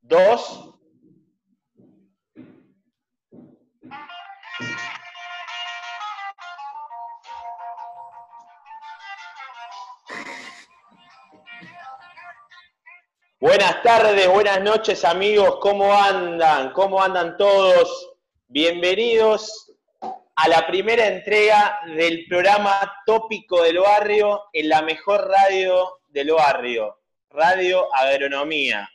[0.00, 0.70] dos.
[13.40, 16.72] Buenas tardes, buenas noches amigos, ¿cómo andan?
[16.72, 18.16] ¿Cómo andan todos?
[18.46, 19.70] Bienvenidos
[20.00, 27.00] a la primera entrega del programa Tópico del Barrio en la mejor radio del barrio,
[27.28, 28.88] Radio Agronomía.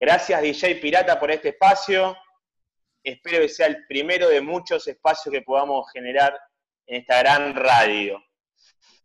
[0.00, 2.16] Gracias DJ Pirata por este espacio.
[3.02, 6.38] Espero que sea el primero de muchos espacios que podamos generar
[6.86, 8.22] en esta gran radio.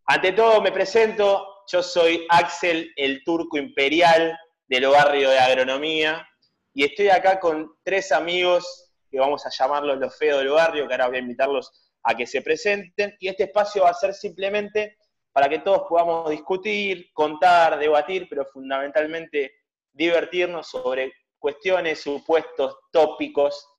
[0.05, 4.37] Ante todo me presento, yo soy Axel, el turco imperial
[4.67, 6.27] del barrio de agronomía,
[6.75, 10.93] y estoy acá con tres amigos que vamos a llamarlos los feos del barrio, que
[10.93, 11.71] ahora voy a invitarlos
[12.03, 14.99] a que se presenten, y este espacio va a ser simplemente
[15.31, 19.62] para que todos podamos discutir, contar, debatir, pero fundamentalmente
[19.93, 23.69] divertirnos sobre cuestiones, supuestos, tópicos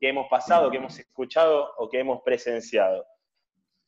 [0.00, 3.04] que hemos pasado, que hemos escuchado o que hemos presenciado.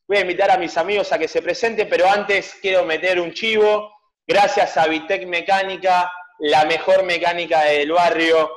[0.07, 3.33] Voy a invitar a mis amigos a que se presenten, pero antes quiero meter un
[3.33, 3.93] chivo.
[4.27, 8.51] Gracias a Vitec Mecánica, la mejor mecánica del barrio,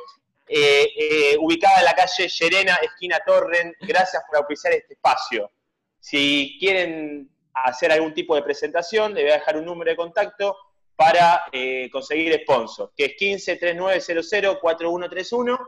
[0.48, 3.76] eh, eh, ubicada en la calle Llerena, esquina Torren.
[3.82, 5.52] Gracias por auspiciar este espacio.
[6.00, 10.58] Si quieren hacer algún tipo de presentación, le voy a dejar un número de contacto
[10.96, 15.60] para eh, conseguir sponsor, que es 15 3900 4131.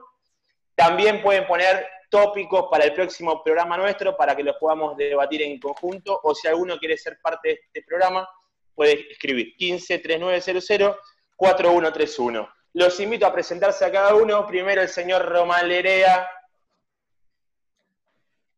[0.76, 5.60] También pueden poner tópicos para el próximo programa nuestro para que los podamos debatir en
[5.60, 8.28] conjunto o si alguno quiere ser parte de este programa
[8.76, 10.96] puede escribir 15 3900
[11.36, 12.50] 4131.
[12.74, 14.46] Los invito a presentarse a cada uno.
[14.46, 16.28] Primero el señor Román Lerea.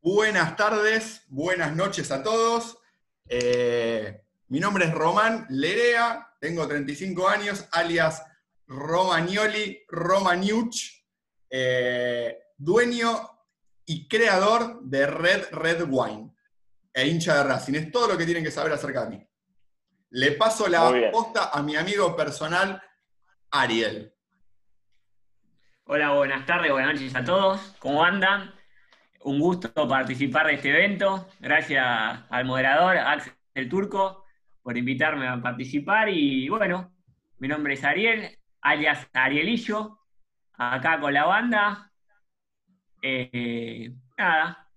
[0.01, 2.77] Buenas tardes, buenas noches a todos.
[3.29, 8.23] Eh, mi nombre es Román Lerea, tengo 35 años, alias
[8.67, 11.03] Romagnoli Romaniuch,
[11.49, 13.29] eh, dueño
[13.85, 16.33] y creador de Red Red Wine
[16.93, 17.73] e hincha de Racing.
[17.75, 19.27] Es todo lo que tienen que saber acerca de mí.
[20.09, 22.81] Le paso la posta a mi amigo personal,
[23.51, 24.13] Ariel.
[25.85, 27.75] Hola, buenas tardes, buenas noches a todos.
[27.79, 28.53] ¿Cómo andan?
[29.21, 31.27] Un gusto participar de este evento.
[31.39, 31.85] Gracias
[32.29, 34.26] al moderador, Axel Turco,
[34.67, 36.09] por invitarme a participar.
[36.09, 36.91] Y bueno,
[37.39, 39.97] mi nombre es Ariel, alias Arielillo,
[40.57, 41.89] acá con la banda.
[43.01, 44.67] Eh, nada,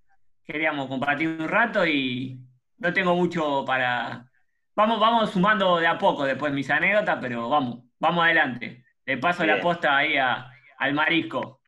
[0.44, 2.38] queríamos compartir un rato y
[2.78, 4.30] no tengo mucho para...
[4.76, 8.84] Vamos, vamos sumando de a poco después mis anécdotas, pero vamos, vamos adelante.
[9.04, 11.60] Le paso la posta ahí al marisco.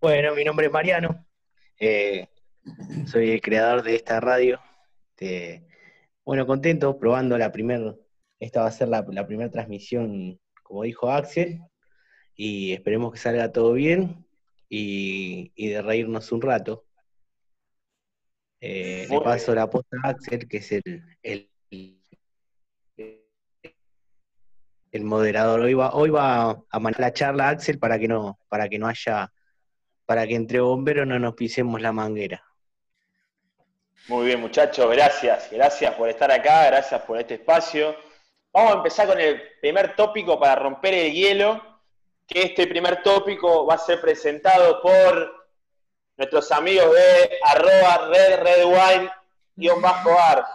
[0.00, 1.26] Bueno, mi nombre es Mariano.
[1.78, 2.30] Eh,
[3.04, 4.58] soy el creador de esta radio.
[6.24, 7.94] Bueno, contento, probando la primera,
[8.40, 11.60] esta va a ser la, primera transmisión, como dijo Axel,
[12.34, 14.26] y esperemos que salga todo bien
[14.68, 16.84] y, de reírnos un rato.
[18.60, 21.50] Eh, le paso la posta a Axel, que es el, el,
[24.92, 25.60] el moderador.
[25.60, 28.86] Hoy va, hoy va a mandar la charla Axel para que no, para que no
[28.86, 29.32] haya
[30.04, 32.44] para que entre bomberos no nos pisemos la manguera.
[34.08, 35.48] Muy bien, muchachos, gracias.
[35.50, 37.96] Gracias por estar acá, gracias por este espacio.
[38.52, 41.80] Vamos a empezar con el primer tópico para romper el hielo,
[42.26, 45.46] que este primer tópico va a ser presentado por
[46.16, 49.14] nuestros amigos de arroba red
[50.18, 50.46] ar,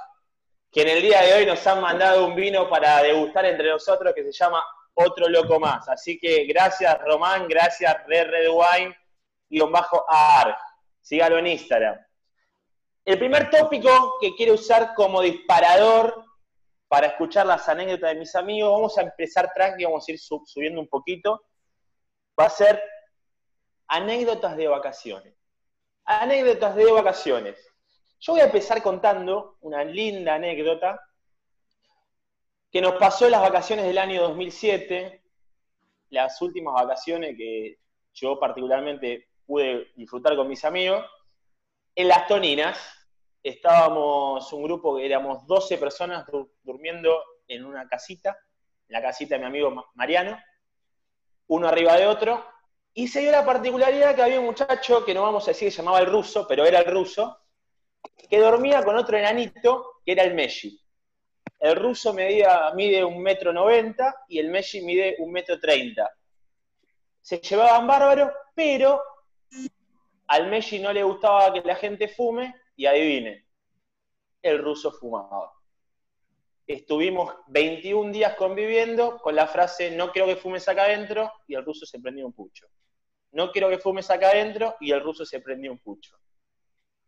[0.71, 4.13] que en el día de hoy nos han mandado un vino para degustar entre nosotros
[4.13, 5.87] que se llama Otro Loco Más.
[5.89, 8.95] Así que gracias Román, gracias Red Red Wine
[9.71, 10.55] bajo ARG.
[11.01, 12.06] Sígalo en Instagram.
[13.07, 16.25] El primer tópico que quiero usar como disparador
[16.89, 20.81] para escuchar las anécdotas de mis amigos, vamos a empezar tranqui, vamos a ir subiendo
[20.81, 21.41] un poquito,
[22.37, 22.83] va a ser
[23.87, 25.33] anécdotas de vacaciones.
[26.03, 27.73] Anécdotas de vacaciones.
[28.19, 30.99] Yo voy a empezar contando una linda anécdota
[32.69, 35.23] que nos pasó en las vacaciones del año 2007,
[36.09, 37.79] las últimas vacaciones que
[38.13, 41.05] yo particularmente pude disfrutar con mis amigos.
[41.95, 42.96] En las Toninas
[43.49, 46.25] estábamos un grupo éramos 12 personas
[46.63, 48.37] durmiendo en una casita,
[48.87, 50.37] en la casita de mi amigo Mariano,
[51.47, 52.45] uno arriba de otro,
[52.93, 55.71] y se dio la particularidad que había un muchacho, que no vamos a decir que
[55.71, 57.37] se llamaba el ruso, pero era el ruso,
[58.29, 60.81] que dormía con otro enanito, que era el Messi.
[61.59, 66.11] El ruso medía, mide un metro noventa y el Messi mide un metro treinta.
[67.21, 69.01] Se llevaban bárbaro, pero
[70.27, 73.45] al Messi no le gustaba que la gente fume y adivine,
[74.41, 75.51] el ruso fumaba.
[76.65, 81.65] estuvimos 21 días conviviendo con la frase no quiero que fumes acá adentro y el
[81.65, 82.67] ruso se prendió un pucho.
[83.31, 86.17] No quiero que fumes acá adentro y el ruso se prendió un pucho.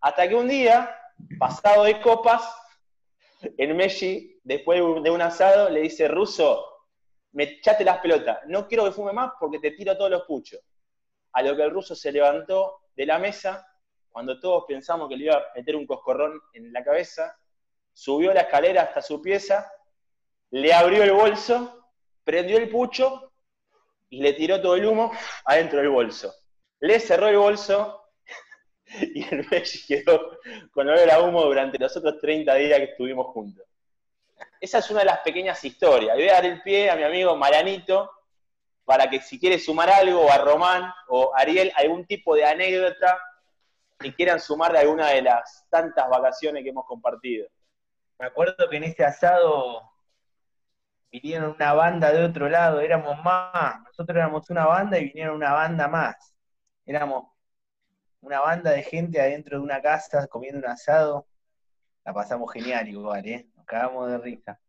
[0.02, 0.96] Hasta que un día,
[1.38, 2.44] pasado de copas,
[3.58, 6.66] en Messi, después de un asado, le dice, ruso,
[7.34, 10.62] me echaste las pelotas, no quiero que fume más porque te tiro todos los puchos.
[11.34, 13.69] A lo que el ruso se levantó de la mesa,
[14.20, 17.40] cuando todos pensamos que le iba a meter un coscorrón en la cabeza,
[17.94, 19.72] subió la escalera hasta su pieza,
[20.50, 21.88] le abrió el bolso,
[22.26, 23.32] prendió el pucho
[24.10, 25.10] y le tiró todo el humo
[25.46, 26.36] adentro del bolso.
[26.82, 28.10] Le cerró el bolso
[29.16, 30.38] y el Messi quedó
[30.74, 33.66] con olor a humo durante los otros 30 días que estuvimos juntos.
[34.60, 36.18] Esa es una de las pequeñas historias.
[36.18, 38.12] Le voy a dar el pie a mi amigo Maranito
[38.84, 43.18] para que si quiere sumar algo, a Román o Ariel, algún tipo de anécdota
[44.00, 47.48] que quieran sumar de alguna de las tantas vacaciones que hemos compartido.
[48.18, 49.82] Me acuerdo que en ese asado
[51.12, 55.54] vinieron una banda de otro lado, éramos más, nosotros éramos una banda y vinieron una
[55.54, 56.34] banda más.
[56.86, 57.28] Éramos
[58.22, 61.28] una banda de gente adentro de una casa comiendo un asado.
[62.06, 63.48] La pasamos genial igual, ¿eh?
[63.56, 64.60] Nos cagamos de risa.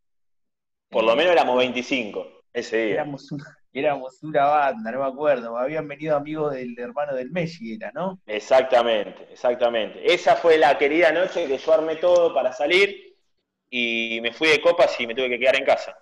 [0.88, 2.94] Por lo menos éramos 25 ese día.
[2.94, 5.56] Éramos una, éramos una banda, no me acuerdo.
[5.56, 8.20] Habían venido amigos del hermano del Messi, era, ¿no?
[8.26, 10.12] Exactamente, exactamente.
[10.12, 13.16] Esa fue la querida noche que yo armé todo para salir
[13.68, 15.96] y me fui de copas y me tuve que quedar en casa.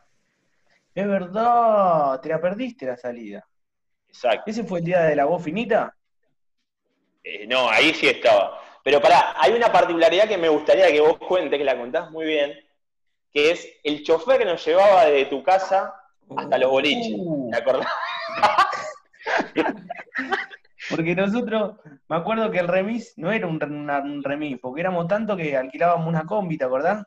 [0.94, 3.46] Es verdad, te la perdiste la salida.
[4.08, 4.50] Exacto.
[4.50, 5.94] ¿Ese fue el día de la voz finita?
[7.22, 8.60] Eh, no, ahí sí estaba.
[8.82, 12.24] Pero pará, hay una particularidad que me gustaría que vos cuentes, que la contás muy
[12.24, 12.54] bien,
[13.30, 15.97] que es el chofer que nos llevaba desde tu casa
[16.36, 17.14] hasta los boliches.
[17.18, 17.50] Uh.
[17.50, 17.88] ¿Te acordás?
[20.90, 21.76] Porque nosotros,
[22.08, 25.56] me acuerdo que el remis no era un, una- un remis, porque éramos tanto que
[25.56, 27.04] alquilábamos una combi, ¿te acordás?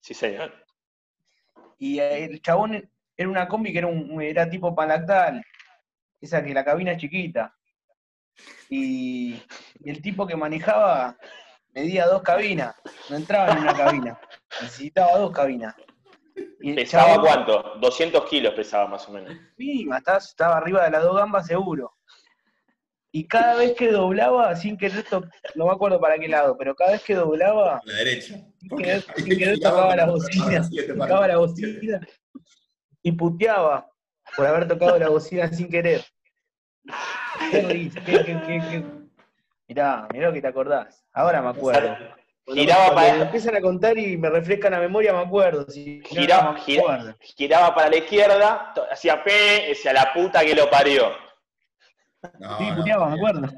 [0.00, 0.52] Sí, señor.
[1.78, 5.42] Y el chabón era una combi que era, un, era tipo palactal,
[6.20, 7.52] esa que la cabina es chiquita.
[8.68, 9.42] Y,
[9.80, 11.16] y el tipo que manejaba
[11.74, 12.76] medía dos cabinas,
[13.10, 14.20] no entraba en una cabina,
[14.62, 15.74] necesitaba dos cabinas.
[16.74, 17.74] ¿Pesaba chabón- cuánto?
[17.80, 19.32] 200 kilos pesaba más o menos.
[19.56, 21.92] Sí, estaba, estaba arriba de las dos gambas seguro.
[23.12, 25.24] Y cada vez que doblaba, sin querer, to-
[25.54, 28.34] no me acuerdo para qué lado, pero cada vez que doblaba, la derecha.
[28.58, 32.00] sin querer, sin querer tocaba la bocina, tocaba la bocina
[33.02, 33.88] y puteaba
[34.36, 36.04] por haber tocado la bocina sin querer.
[37.50, 38.84] Qué risa, qué, qué, qué, qué-
[39.68, 41.04] Mirá, mirá lo que te acordás.
[41.12, 41.96] Ahora me acuerdo.
[42.46, 45.68] Cuando, Giraba cuando para- empiezan a contar y me refrescan la memoria, me acuerdo.
[45.68, 47.16] Si no, Gira- no me gira- acuerdo.
[47.20, 49.32] giraba para la izquierda, to- hacía P,
[49.68, 51.10] decía la puta que lo parió.
[52.38, 53.48] No, Sí, no, puteaba, me acuerdo.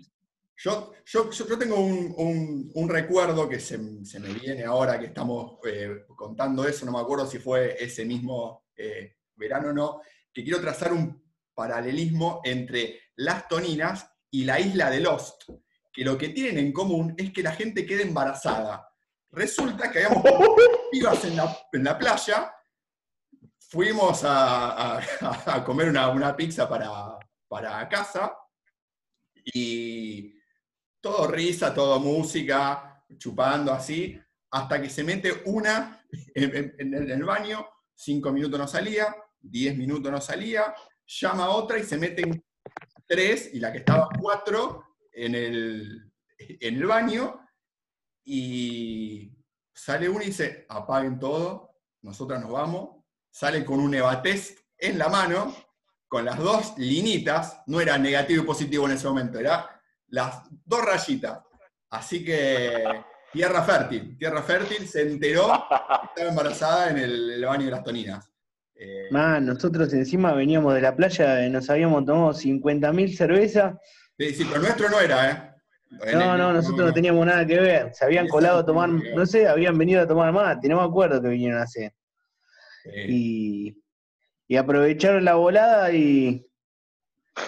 [0.56, 4.99] Yo, yo, yo, yo tengo un, un- un recuerdo que se, se me viene ahora
[4.99, 9.73] que estamos eh, contando eso, no me acuerdo si fue ese mismo eh, verano o
[9.75, 10.00] no,
[10.32, 11.23] que quiero trazar un
[11.55, 15.43] paralelismo entre las toninas y la isla de Lost,
[15.99, 18.89] que lo que tienen en común es que la gente queda embarazada.
[19.33, 20.23] Resulta que habíamos
[20.93, 22.55] pibas en la, en la playa,
[23.59, 25.03] fuimos a, a-
[25.56, 27.19] a comer una, una pizza para,
[27.49, 28.33] para casa
[29.45, 30.35] y
[31.00, 34.17] todo risa, todo música, chupando así,
[34.53, 36.01] hasta que se mete una
[36.33, 40.73] en, en- en el baño, cinco minutos no salía, diez minutos no salía,
[41.05, 42.44] llama a otra y se meten
[43.05, 44.84] tres, y la que estaba cuatro
[45.25, 47.41] en el, en el baño,
[48.25, 49.32] y
[49.75, 55.08] sale una y dice, apaguen todo, nosotras nos vamos, sale con un Evatest en la
[55.08, 55.55] mano,
[56.06, 60.84] con las dos linitas, no era negativo y positivo en ese momento, era las dos
[60.84, 61.41] rayitas.
[61.91, 62.84] Así que
[63.32, 68.31] tierra fértil, tierra fértil, se enteró que estaba embarazada en el, baño de las toninas.
[68.75, 73.75] Eh, nosotros encima veníamos de la playa, y nos habíamos tomado 50.000 cervezas.
[74.19, 75.55] Sí, sí, pero nuestro no era, ¿eh?
[76.06, 77.94] En No, el- no, nosotros no teníamos nada que ver.
[77.94, 81.22] Se habían colado a tomar, no sé, habían venido a tomar mate, no me acuerdo
[81.22, 81.93] que vinieron a hacer.
[82.84, 83.82] Eh, Y,
[84.48, 86.46] y aprovecharon la volada y,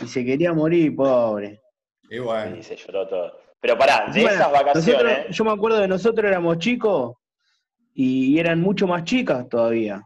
[0.02, 1.60] y se quería morir, pobre.
[2.08, 3.38] y bueno, Y se lloró todo.
[3.60, 7.16] Pero pará, de esas vacaciones, nosotros- yo me acuerdo de nosotros éramos chicos
[7.92, 10.02] y eran mucho más chicas todavía.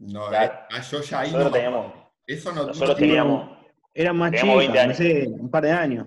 [0.00, 0.44] no, Ya.
[0.44, 1.92] eh, ah, yo ya ahí nosotros no- teníamos,
[2.26, 3.58] eso no, nosotros no- teníamos,
[3.94, 6.06] Eran más Teníamos chicas, 20 no sé, un par de años.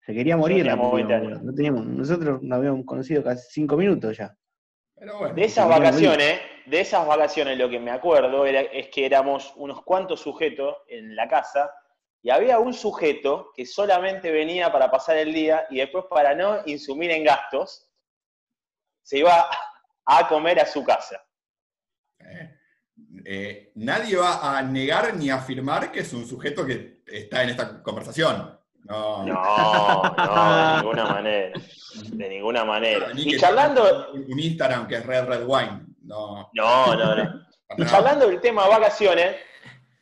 [0.00, 1.28] Se quería morir la teníamos piba, 20 años.
[1.28, 1.44] boludo.
[1.44, 4.34] no teníamos, nosotros nos habíamos conocido casi cinco minutos ya.
[4.98, 5.34] pero bueno.
[5.34, 9.82] de esas vacaciones, de esas vacaciones lo que me acuerdo era, es que éramos unos
[9.82, 11.70] cuantos sujetos en la casa
[12.22, 16.62] y había un sujeto que solamente venía para pasar el día y después para no
[16.66, 17.88] insumir en gastos,
[19.02, 19.48] se iba
[20.04, 21.22] a comer a su casa.
[22.18, 22.57] Eh,
[23.30, 27.82] eh, nadie va a negar ni afirmar que es un sujeto que está en esta
[27.82, 28.58] conversación.
[28.84, 31.60] No, no, no de ninguna manera.
[32.06, 33.08] De ninguna manera.
[33.14, 34.12] y charlando.
[34.14, 35.88] Un Instagram que es Red Red Wine.
[36.04, 37.14] No, no, no.
[37.16, 37.44] no.
[37.76, 39.36] Y charlando del tema vacaciones,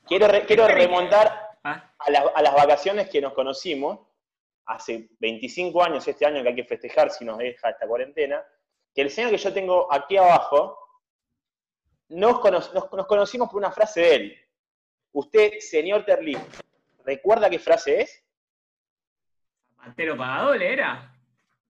[0.06, 1.94] quiero, quiero remontar ah.
[1.98, 4.06] a las, a las vacaciones que nos conocimos
[4.66, 8.40] hace 25 años este año que hay que festejar si nos deja esta cuarentena,
[8.94, 10.85] que el señor que yo tengo aquí abajo,
[12.08, 14.38] nos, nos, conocimos por una frase de él.
[15.12, 16.38] Usted, señor Terlip,
[17.04, 18.24] ¿recuerda qué frase es?
[19.76, 21.12] Zapatero pagador era.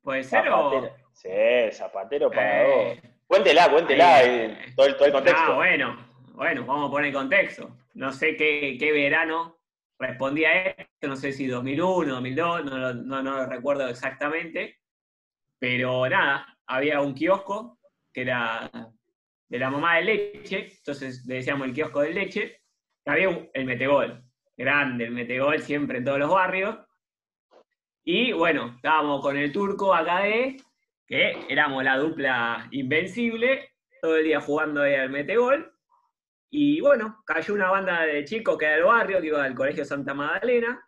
[0.03, 0.87] ¿Puede ser zapatero.
[0.87, 0.97] o...?
[1.13, 1.29] Sí,
[1.73, 2.71] zapatero pagador.
[2.71, 5.53] Eh, cuéntela, cuéntela, eh, todo, el, todo el contexto.
[5.53, 7.77] Ah, bueno, bueno, vamos a poner contexto.
[7.95, 9.57] No sé qué, qué verano
[9.99, 14.79] respondí a esto, no sé si 2001, 2002, no, no, no lo recuerdo exactamente,
[15.59, 17.79] pero nada, había un kiosco
[18.13, 18.71] que era
[19.49, 22.61] de la mamá de leche, entonces le decíamos el kiosco de leche,
[23.05, 24.25] había el metegol,
[24.57, 26.79] grande el metegol siempre en todos los barrios,
[28.05, 30.57] y bueno, estábamos con el turco acá de,
[31.07, 35.73] que éramos la dupla invencible, todo el día jugando ahí al metegol,
[36.51, 39.85] y bueno, cayó una banda de chicos que era del barrio, que iba al Colegio
[39.85, 40.81] Santa Magdalena,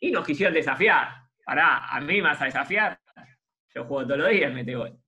[0.00, 1.08] y nos quisieron desafiar.
[1.44, 3.00] Pará, a mí me vas a desafiar.
[3.74, 4.98] Yo juego todos los días, mete gol.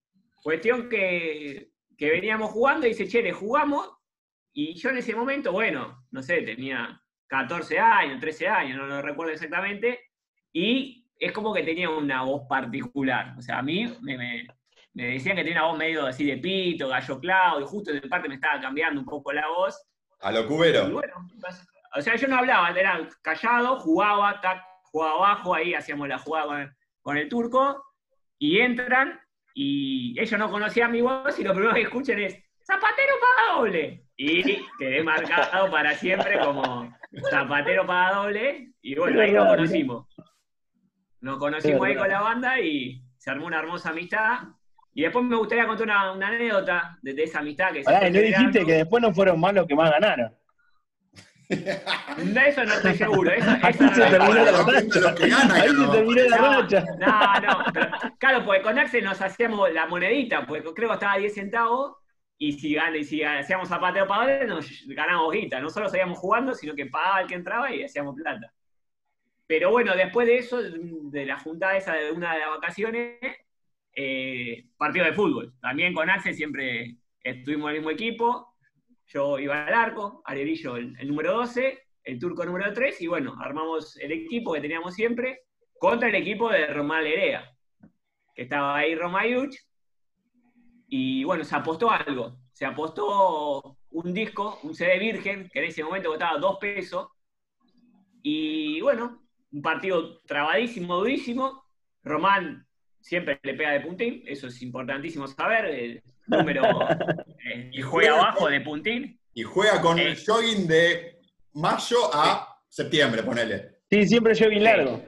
[0.42, 1.69] Cuestión que,
[2.00, 3.90] que veníamos jugando y dice, che, jugamos.
[4.54, 9.02] Y yo en ese momento, bueno, no sé, tenía 14 años, 13 años, no lo
[9.02, 10.00] recuerdo exactamente.
[10.50, 13.34] Y es como que tenía una voz particular.
[13.36, 14.46] O sea, a mí me,
[14.94, 18.00] me decían que tenía una voz medio así de pito, gallo clavo, y justo de
[18.00, 19.78] parte me estaba cambiando un poco la voz.
[20.20, 20.88] A lo cubero.
[20.88, 21.14] Y bueno,
[21.94, 26.74] o sea, yo no hablaba, era callado, jugaba, tac, jugaba abajo, ahí hacíamos la jugada
[27.02, 27.84] con el, turco,
[28.38, 29.20] y entran,
[29.62, 34.06] y ellos no conocían mi voz, y lo primero que escuchan es, ¡Zapatero paga doble!
[34.16, 36.90] Y quedé marcado para siempre como
[37.28, 40.06] Zapatero paga doble, y bueno, ahí nos conocimos.
[41.20, 44.38] Nos conocimos ahí con la banda y se armó una hermosa amistad.
[44.94, 48.72] Y después me gustaría contar una, anécdota de, esa amistad que Pará, no dijiste que
[48.72, 50.34] después no fueron más los que más ganaron.
[51.50, 53.30] De eso no estoy seguro.
[53.32, 55.14] Eso, Ahí se terminó la racha.
[55.54, 56.84] Ahí se terminó la racha.
[56.98, 58.16] No, no.
[58.18, 61.96] claro, porque con Axel nos hacíamos la monedita, porque creo que estaba a 10 centavos.
[62.38, 65.60] Y si, y si hacíamos zapateo para nos ganábamos guita.
[65.60, 68.52] No solo seguíamos jugando, sino que pagaba el que entraba y hacíamos plata.
[69.46, 73.18] Pero bueno, después de eso, de la juntada esa de una de las vacaciones,
[73.94, 75.52] eh, partido de fútbol.
[75.60, 78.49] También con Axel siempre estuvimos en el mismo equipo.
[79.12, 83.36] Yo iba al arco, Arielillo el, el número 12, el turco número 3, y bueno,
[83.40, 85.42] armamos el equipo que teníamos siempre
[85.80, 87.52] contra el equipo de Román Lerea,
[88.34, 89.56] que estaba ahí Romayuch.
[90.86, 92.36] Y bueno, se apostó algo.
[92.52, 97.08] Se apostó un disco, un CD virgen, que en ese momento costaba dos pesos.
[98.22, 101.64] Y bueno, un partido trabadísimo, durísimo.
[102.04, 102.64] Román
[103.00, 106.62] siempre le pega de puntín, eso es importantísimo saber, número
[107.44, 109.20] eh, y juega abajo de puntín.
[109.34, 111.20] Y juega con el jogging de
[111.54, 113.80] mayo a septiembre, ponele.
[113.90, 115.02] Sí, siempre jogging largo.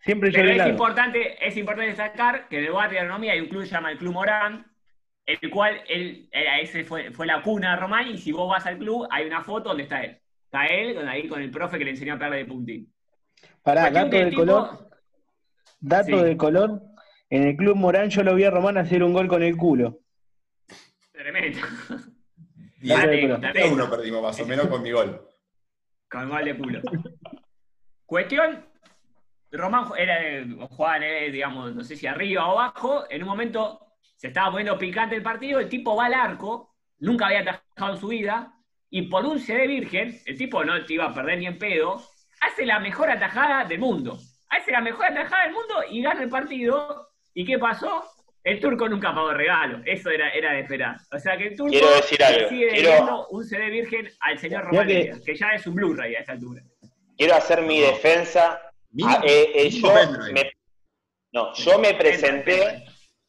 [0.00, 3.48] Siempre Pero es importante, es importante destacar que en el barrio de Agronomía hay un
[3.48, 4.64] club que se llama el Club Morán,
[5.26, 8.64] el cual él, eh, ese fue, fue la cuna de Román, y si vos vas
[8.64, 10.18] al club, hay una foto donde está él.
[10.44, 12.92] Está él ahí con el profe que le enseñó a pegarle de puntín.
[13.62, 14.88] Pará, dato de color.
[15.80, 16.80] Dato de color,
[17.30, 20.00] en el Club Morán yo lo vi a Román hacer un gol con el culo.
[21.18, 21.58] Tremendo.
[22.80, 25.20] Y uno perdimos más o menos con mi gol.
[26.08, 26.80] Con gol de culo.
[28.06, 28.64] Cuestión,
[29.50, 33.80] Román era, jugaba, digamos, no sé si arriba o abajo, en un momento
[34.16, 38.00] se estaba poniendo picante el partido, el tipo va al arco, nunca había atajado en
[38.00, 38.54] su vida,
[38.88, 42.00] y por un CD virgen, el tipo no te iba a perder ni en pedo,
[42.40, 44.16] hace la mejor atajada del mundo.
[44.50, 48.04] Hace la mejor atajada del mundo y gana el partido ¿Y qué pasó?
[48.48, 50.96] El turco nunca pagó regalo, eso era, era de esperar.
[51.12, 52.48] O sea que el turco Quiero decir algo.
[52.48, 53.26] sigue Quiero...
[53.28, 55.36] un CD virgen al señor Román, que...
[55.36, 56.62] ya es un Blu-ray a esta altura.
[57.18, 58.58] Quiero hacer mi defensa.
[59.04, 59.92] Ah, eh, eh, yo
[60.32, 60.50] me,
[61.30, 62.84] no, yo me presenté,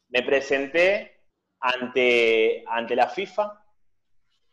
[0.08, 1.20] me presenté
[1.60, 3.62] ante, ante la FIFA.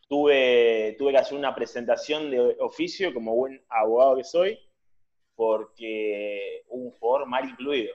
[0.06, 4.58] Tuve, tuve que hacer una presentación de oficio como buen abogado que soy,
[5.34, 7.94] porque un jugador mal incluido.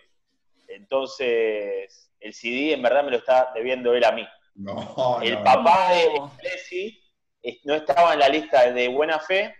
[0.76, 4.28] Entonces, el CD en verdad me lo está debiendo él a mí.
[4.56, 7.04] No, el papá de Messi
[7.66, 9.56] no estaba en la lista de buena fe.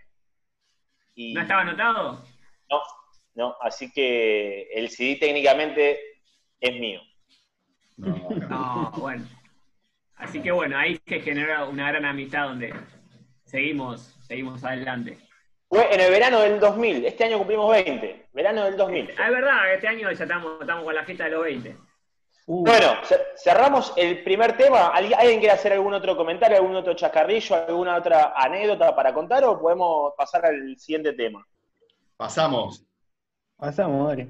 [1.16, 2.24] ¿No estaba anotado?
[2.70, 2.82] No,
[3.36, 6.00] no, así que el CD técnicamente
[6.60, 7.02] es mío.
[7.96, 9.28] No, bueno.
[10.16, 12.74] Así que bueno, ahí se generó una gran amistad donde
[13.46, 15.20] seguimos, seguimos adelante.
[15.74, 19.16] Fue en el verano del 2000, este año cumplimos 20, verano del 2000.
[19.18, 21.78] Ah, es verdad, este año ya estamos, estamos con la fiesta de los 20.
[22.46, 24.88] Uh, Bueno, ce- cerramos el primer tema.
[24.90, 29.60] ¿Alguien quiere hacer algún otro comentario, algún otro chacarrillo, alguna otra anécdota para contar o
[29.60, 31.44] podemos pasar al siguiente tema?
[32.18, 32.84] Pasamos.
[33.58, 34.28] pasamos, dale.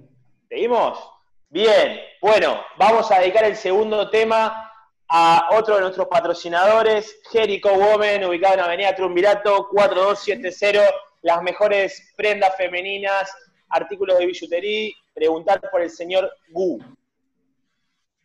[0.48, 1.12] ¿Seguimos?
[1.50, 4.72] Bien, bueno, vamos a dedicar el segundo tema
[5.10, 10.82] a otro de nuestros patrocinadores, Jericho Women, ubicado en Avenida Triunvirato 4270,
[11.24, 13.34] las mejores prendas femeninas,
[13.70, 16.80] artículos de billutería, preguntar por el señor Gu.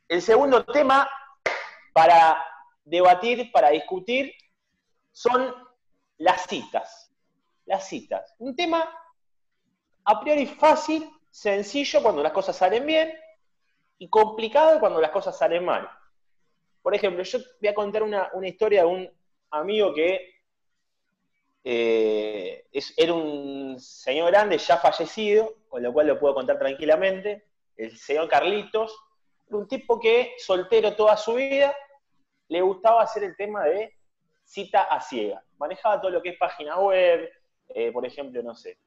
[0.08, 1.08] El segundo tema
[1.92, 2.44] para
[2.84, 4.32] debatir, para discutir,
[5.12, 5.54] son
[6.18, 7.12] las citas.
[7.66, 8.34] Las citas.
[8.38, 8.90] Un tema
[10.04, 13.12] a priori fácil, sencillo cuando las cosas salen bien
[13.98, 15.88] y complicado cuando las cosas salen mal.
[16.82, 19.10] Por ejemplo, yo voy a contar una, una historia de un
[19.50, 20.37] amigo que
[21.70, 22.64] eh,
[22.96, 27.44] era un señor grande ya fallecido, con lo cual lo puedo contar tranquilamente,
[27.76, 28.98] el señor Carlitos,
[29.48, 31.76] un tipo que soltero toda su vida,
[32.48, 33.94] le gustaba hacer el tema de
[34.44, 35.44] cita a ciega.
[35.58, 37.30] Manejaba todo lo que es página web,
[37.68, 38.78] eh, por ejemplo, no sé,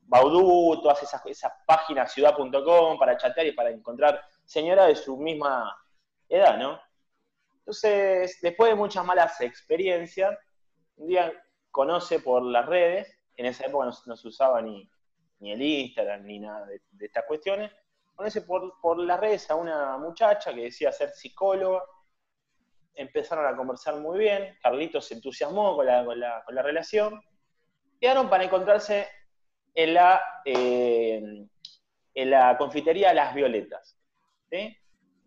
[0.00, 5.78] Baudú, todas esas, esas páginas, ciudad.com, para chatear y para encontrar señora de su misma
[6.30, 6.80] edad, ¿no?
[7.58, 10.34] Entonces, después de muchas malas experiencias,
[10.96, 11.30] un día
[11.70, 14.90] conoce por las redes, en esa época no, no se usaba ni,
[15.40, 17.72] ni el Instagram ni nada de, estas cuestiones,
[18.14, 21.82] conoce por, por las redes a una muchacha que decía ser psicóloga,
[22.94, 27.20] empezaron a conversar muy bien, Carlitos se entusiasmó con la, con la, con la relación,
[28.00, 29.08] quedaron para encontrarse
[29.74, 31.46] en la, eh,
[32.14, 33.96] en la confitería Las Violetas.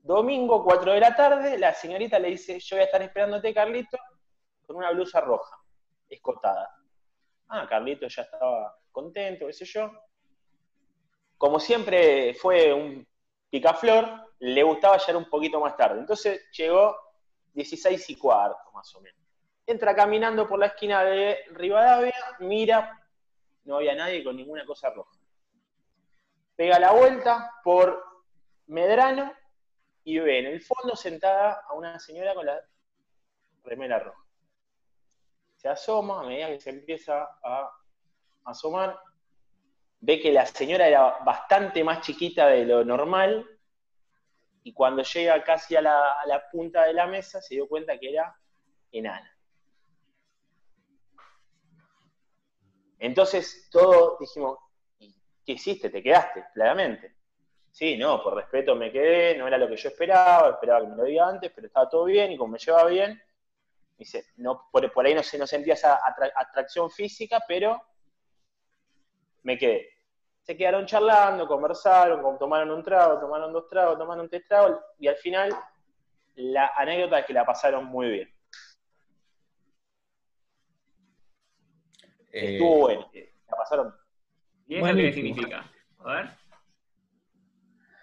[0.02, 3.98] Domingo, 4 de la tarde, la señorita le dice, yo voy a estar esperándote, Carlito,
[4.66, 5.63] con una blusa roja,
[6.10, 6.70] escotada.
[7.48, 9.92] Ah, Carlito ya estaba contento, qué sé yo.
[11.38, 13.06] Como siempre fue un
[13.50, 16.00] picaflor, le gustaba llegar un poquito más tarde.
[16.00, 16.96] Entonces llegó
[17.54, 19.20] 16 y cuarto, más o menos.
[19.66, 23.00] Entra caminando por la esquina de Rivadavia, mira,
[23.66, 25.12] no había nadie con ninguna cosa roja.
[26.56, 28.04] Pega la vuelta por
[28.68, 29.34] Medrano
[30.04, 32.60] y ve en el fondo sentada a una señora con la
[33.64, 34.23] remera roja.
[35.64, 37.72] Se asoma, a medida que se empieza a
[38.44, 39.00] asomar,
[40.02, 43.50] ve que la señora era bastante más chiquita de lo normal
[44.64, 48.36] y cuando llega casi a la, punta de la mesa se dio cuenta que era
[48.92, 49.32] enana.
[53.00, 54.60] Entonces todos dijimos,
[55.00, 55.90] "¿Y ¿qué hiciste?
[55.90, 56.44] ¿Te quedaste?
[56.54, 57.16] Claramente.
[57.72, 60.98] Sí, no, por respeto me quedé, no era lo que yo esperaba, esperaba que me
[60.98, 63.18] lo diga antes, pero estaba todo bien y como me llevaba bien,
[63.98, 67.82] dice, no, por, por ahí no, se, no sentía esa atra- atracción física, pero
[69.44, 69.90] me quedé.
[70.42, 75.16] Se quedaron charlando, conversaron, tomaron un trago, tomaron dos tragos, tomaron tres tragos, y al
[75.16, 75.56] final
[76.36, 78.30] la anécdota es que la pasaron muy bien.
[82.32, 83.96] Eh, Estuvo bueno, la pasaron.
[84.68, 85.72] ¿Y eso qué significa?
[86.00, 86.30] A ver.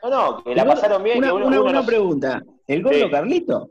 [0.03, 2.43] No, no, que la pasaron bien, una, que uno, una- uno una no- pregunta.
[2.67, 3.11] ¿El gordo Sí.
[3.11, 3.71] Carlito?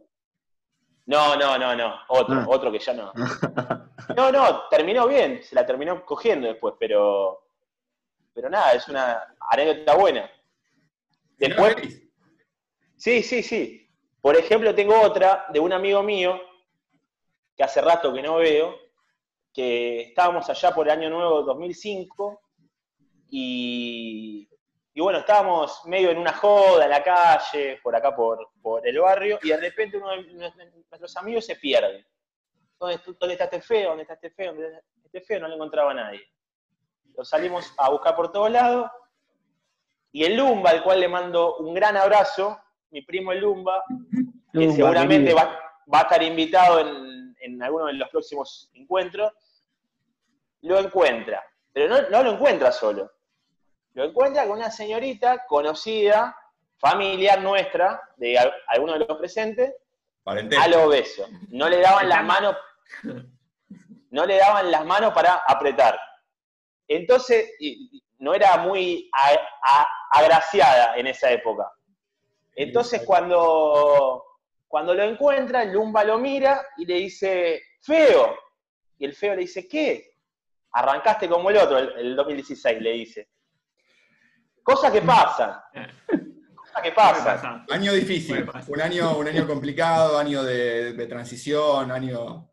[1.09, 2.45] No, no, no, no, otro, Ah.
[2.47, 3.11] otro que ya no.
[4.15, 7.43] No, no, terminó bien, se la terminó cogiendo después, pero.
[8.33, 10.31] Pero nada, es una anécdota buena.
[11.37, 11.75] Después,
[12.95, 13.87] sí, sí, sí.
[14.21, 16.39] Por ejemplo, tengo otra de un amigo mío,
[17.55, 18.75] que hace rato que no veo,
[19.53, 22.41] que estábamos allá por el año nuevo 2005,
[23.29, 24.47] y,
[24.99, 28.99] y bueno, estábamos medio en una joda en la calle, por acá por, por el
[28.99, 30.23] barrio, y de repente uno de
[30.89, 32.05] nuestros amigos se pierde.
[32.77, 33.91] ¿Dónde, dónde está este feo?
[33.91, 34.51] ¿Dónde está este feo?
[34.51, 35.39] ¿Dónde está este feo?
[35.39, 36.19] No le encontraba a nadie.
[37.15, 38.91] Lo salimos a buscar por todos lados,
[40.11, 42.59] y el Lumba, al cual le mando un gran abrazo,
[42.89, 43.85] mi primo el Lumba,
[44.51, 45.57] que seguramente va,
[45.93, 49.31] va a estar invitado en, en alguno de los próximos encuentros,
[50.59, 51.41] lo encuentra.
[51.71, 53.09] Pero no, no lo encuentra solo.
[53.99, 56.33] Lo encuentra con una señorita conocida,
[56.77, 59.73] familiar nuestra, de al- alguno de los presentes,
[60.23, 60.63] Parentesco.
[60.63, 61.27] a lo beso.
[61.49, 62.55] No le daban las manos,
[64.11, 65.99] no le daban las manos para apretar.
[66.87, 71.69] Entonces, y- y no era muy a- a- agraciada en esa época.
[72.55, 74.23] Entonces, cuando,
[74.69, 78.33] cuando lo encuentra, Lumba lo mira y le dice, feo.
[78.97, 80.13] Y el feo le dice, ¿qué?
[80.71, 83.27] Arrancaste como el otro, el, el 2016, le dice.
[84.63, 85.55] Cosas que pasan.
[86.81, 87.65] ¿Qué pasa?
[87.69, 92.49] Año difícil, un año, un año complicado, año de, transición, año,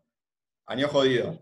[0.65, 1.39] año jodido.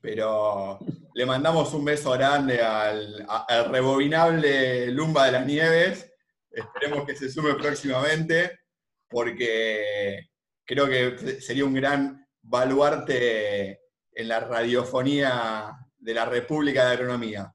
[0.00, 0.78] Pero
[1.14, 6.12] le mandamos un beso grande al, al rebobinable Lumba de las Nieves.
[6.50, 8.60] Esperemos que se sume próximamente,
[9.08, 10.28] porque
[10.64, 13.80] creo que sería un gran baluarte
[14.12, 17.52] en la radiofonía de la República de Agronomía.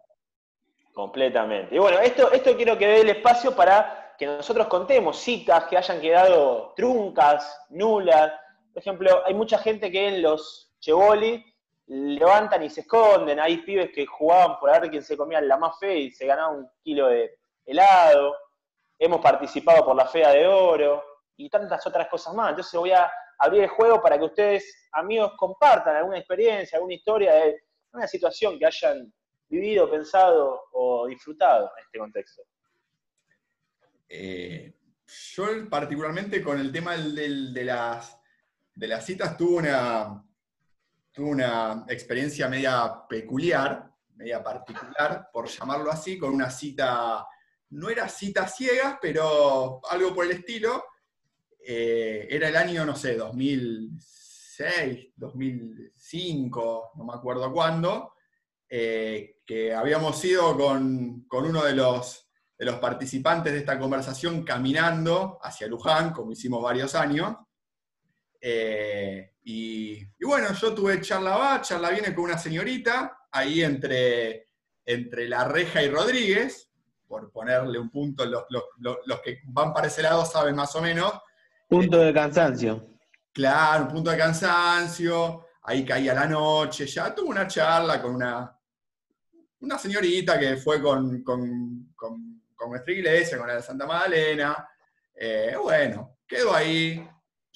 [0.93, 1.75] Completamente.
[1.75, 5.75] Y bueno, esto, esto quiero que dé el espacio para que nosotros contemos citas que
[5.75, 8.31] hayan quedado truncas, nulas.
[8.71, 11.43] Por ejemplo, hay mucha gente que en los Chevoli
[11.87, 13.39] levantan y se esconden.
[13.39, 16.27] Hay pibes que jugaban por a ver quién se comía la más fe y se
[16.27, 18.35] ganaba un kilo de helado.
[18.99, 21.03] Hemos participado por la Fea de Oro
[21.35, 22.51] y tantas otras cosas más.
[22.51, 27.33] Entonces voy a abrir el juego para que ustedes, amigos, compartan alguna experiencia, alguna historia
[27.33, 29.11] de una situación que hayan
[29.53, 32.41] vivido, pensado o disfrutado en este contexto.
[34.09, 34.73] Eh,
[35.35, 38.19] yo particularmente con el tema de, las,
[38.73, 40.25] de las citas tuve una,
[41.17, 47.27] una experiencia media peculiar, media particular, por llamarlo así, con una cita,
[47.69, 50.83] no era cita ciegas, pero algo por el estilo.
[51.65, 58.12] Eh, era el año, no sé, 2006, 2005, no me acuerdo cuándo,
[58.75, 65.37] eh, que habíamos ido con, uno de los, de los participantes de esta conversación caminando
[65.43, 67.35] hacia Luján, como hicimos varios años.
[68.41, 74.47] Eh, y, bueno, yo tuve charla va, charla viene con una señorita, ahí entre,
[74.83, 76.71] entre La Reja y Rodríguez,
[77.07, 78.45] por ponerle un punto, los,
[78.79, 81.13] los, que van para ese lado saben más o menos.
[81.69, 82.87] Punto de cansancio.
[83.31, 88.59] Claro, un punto de cansancio, ahí caía la noche, ya tuve una charla con una,
[89.63, 91.93] una señorita que fue con, con,
[92.69, 94.67] nuestra iglesia, con la de Santa Magdalena.
[95.15, 97.05] Eh, bueno, quedó ahí,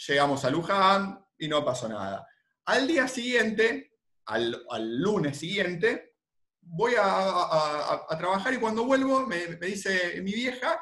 [0.08, 2.28] llegamos a Luján, y no pasó nada.
[2.66, 3.94] Al día siguiente,
[4.26, 4.66] al,
[5.00, 6.16] lunes siguiente,
[6.62, 10.82] voy a, trabajar y cuando vuelvo me, dice mi vieja,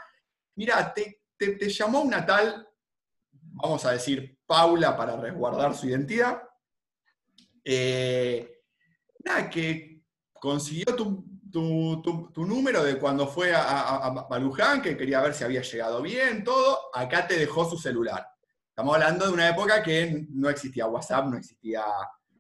[0.56, 1.22] mira, te,
[1.70, 2.68] llamó una tal,
[3.32, 6.42] vamos a decir, Paula para resguardar su identidad,
[7.64, 8.62] eh,
[9.24, 9.95] nada, que
[10.40, 13.62] consiguió tu, número de cuando fue a,
[14.30, 18.28] a, Luján, que quería ver si había llegado bien, todo, acá te dejó su celular.
[18.70, 21.84] Estamos hablando de una época que no existía WhatsApp, no existía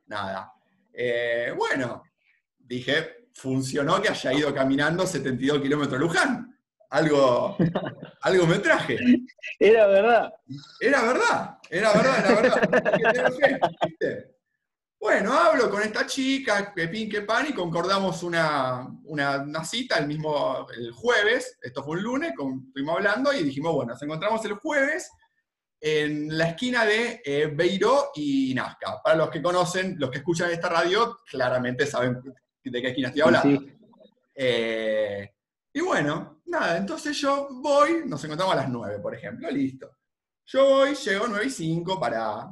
[0.08, 0.52] nada.
[0.94, 2.04] Eh, bueno,
[2.60, 6.52] dije, funcionó que haya ido caminando 72 kilómetros Luján.
[6.90, 7.58] Algo,
[8.22, 8.98] algo me traje.
[9.60, 10.34] Era verdad.
[10.80, 14.35] Era verdad, era verdad, era verdad.
[15.00, 18.88] Bueno, hablo con esta chica, que pin, que pan, y concordamos una,
[19.64, 24.02] cita el mismo el jueves, esto fue un lunes, estuvimos hablando y dijimos, bueno, nos
[24.02, 25.12] encontramos el jueves
[25.80, 29.02] en la esquina de eh, Beiró y Nazca.
[29.04, 32.20] Para los que conocen, los que escuchan esta radio, claramente saben
[32.64, 33.62] de qué esquina estoy hablando.
[34.34, 35.32] Eh,
[35.72, 39.92] y bueno, nada, entonces yo voy, nos encontramos a las 9, por ejemplo, listo.
[40.46, 42.50] Yo voy, llego 9 y 5 para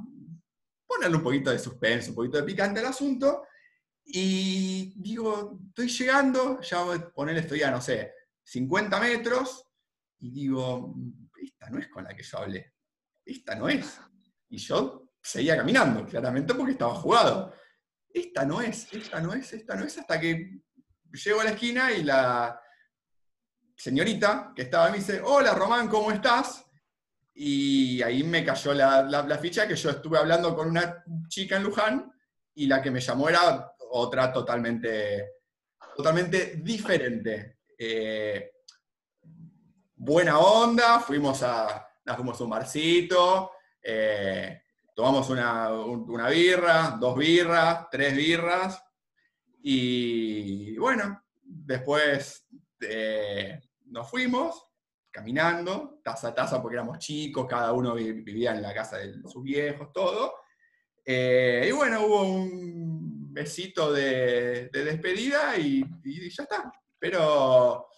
[0.96, 3.48] ponerle un poquito de suspenso, un poquito de picante al asunto,
[4.06, 9.66] y digo, estoy llegando, ya voy a ponerle, estoy a, no sé, 50 metros,
[10.20, 10.96] y digo,
[11.42, 12.74] esta no es con la que yo hablé
[13.26, 14.00] esta no es.
[14.50, 17.54] Y yo seguía caminando, claramente porque estaba jugado.
[18.10, 20.62] Esta no es, esta no es, esta no es, hasta que
[21.12, 22.60] llego a la esquina y la
[23.76, 26.66] señorita que estaba me dice, hola Román, ¿cómo estás?
[27.36, 32.14] Y ahí me cayó la, ficha que yo estuve hablando con una chica en Luján
[32.56, 35.32] y la que me llamó era otra totalmente,
[35.96, 37.58] totalmente diferente.
[37.78, 38.52] Eh,
[39.96, 44.62] buena onda, fuimos a, nos fuimos un barcito, eh,
[44.96, 48.84] tomamos una, birra, dos birras, tres birras,
[49.62, 52.46] y bueno, después
[52.82, 54.73] eh, nos fuimos
[55.14, 59.44] caminando, taza a taza, porque éramos chicos, cada uno vivía en la casa de sus
[59.44, 60.34] viejos, todo.
[61.06, 65.86] Eh, y bueno, hubo un besito de, despedida y,
[66.32, 66.72] ya está.
[66.98, 67.90] Pero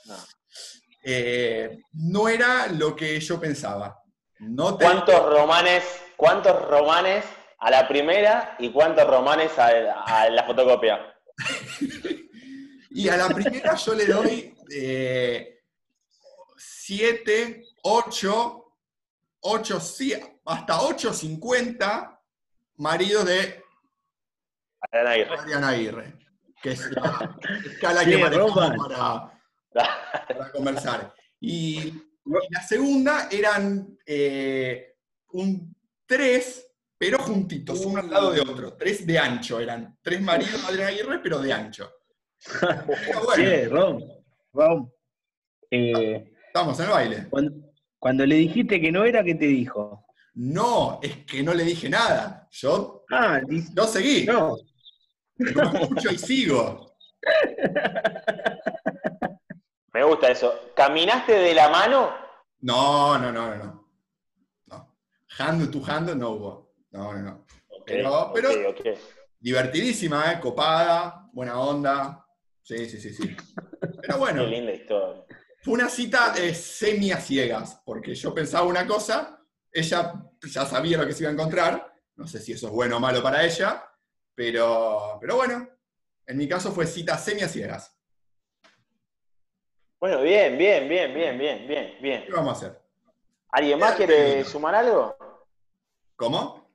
[1.03, 3.97] eh, no era lo que yo pensaba.
[4.77, 5.83] ¿Cuántos romanes,
[6.17, 7.23] cuántos romanes
[7.59, 11.15] a la primera y cuántos romanes a, la fotocopia?
[12.91, 14.53] y a la primera yo le doy
[16.85, 18.73] 7, 8,
[19.39, 19.77] 8,
[20.45, 22.19] hasta 8.50
[22.75, 23.63] maridos de
[24.91, 26.13] Adriana Aguirre.
[26.61, 29.41] que es la escala que manejamos para,
[30.27, 31.15] para conversar.
[31.39, 34.97] Y Y la segunda eran eh,
[35.31, 38.73] un tres, pero juntitos, uno al lado de otro.
[38.73, 39.97] Tres de ancho eran.
[40.03, 41.91] Tres maridos de Adrián Aguirre, pero de ancho.
[42.59, 44.03] Pero bueno, Sí, Rom.
[44.53, 44.91] Rom.
[45.71, 47.27] Eh, estamos en el baile.
[47.29, 47.51] cuando,
[47.99, 50.05] cuando le dijiste que no era, ¿qué te dijo?
[50.35, 52.47] No, es que no le dije nada.
[52.51, 53.41] Yo, Ah,
[53.73, 54.25] yo seguí.
[54.25, 54.55] no.
[55.37, 56.95] Yo escucho y sigo.
[59.93, 60.53] Me gusta eso.
[60.75, 62.09] ¿Caminaste de la mano?
[62.61, 63.89] No, no, no, no, no.
[64.67, 64.95] no.
[65.37, 66.73] Hand to hand no hubo.
[66.91, 67.45] No, no, no.
[67.85, 68.49] Pero- pero-.
[69.39, 70.39] Divertidísima, ¿eh?
[70.39, 72.25] Copada, buena onda.
[72.63, 73.35] Sí, sí, sí, sí.
[74.01, 75.23] Pero bueno, Qué linda historia.
[75.65, 80.99] Fue una cita eh, semi a ciegas, porque yo pensaba una cosa, ella ya sabía
[80.99, 81.91] lo que se iba a encontrar.
[82.17, 83.83] No sé si eso es bueno o malo para ella,
[84.35, 85.67] pero, pero bueno,
[86.27, 87.97] en mi caso fue cita semi a ciegas.
[89.99, 92.25] Bueno, bien, bien, bien, bien, bien, bien, bien.
[92.27, 92.81] ¿Qué vamos a hacer?
[93.49, 95.17] ¿Alguien más quiere sumar algo?
[96.15, 96.69] ¿Cómo?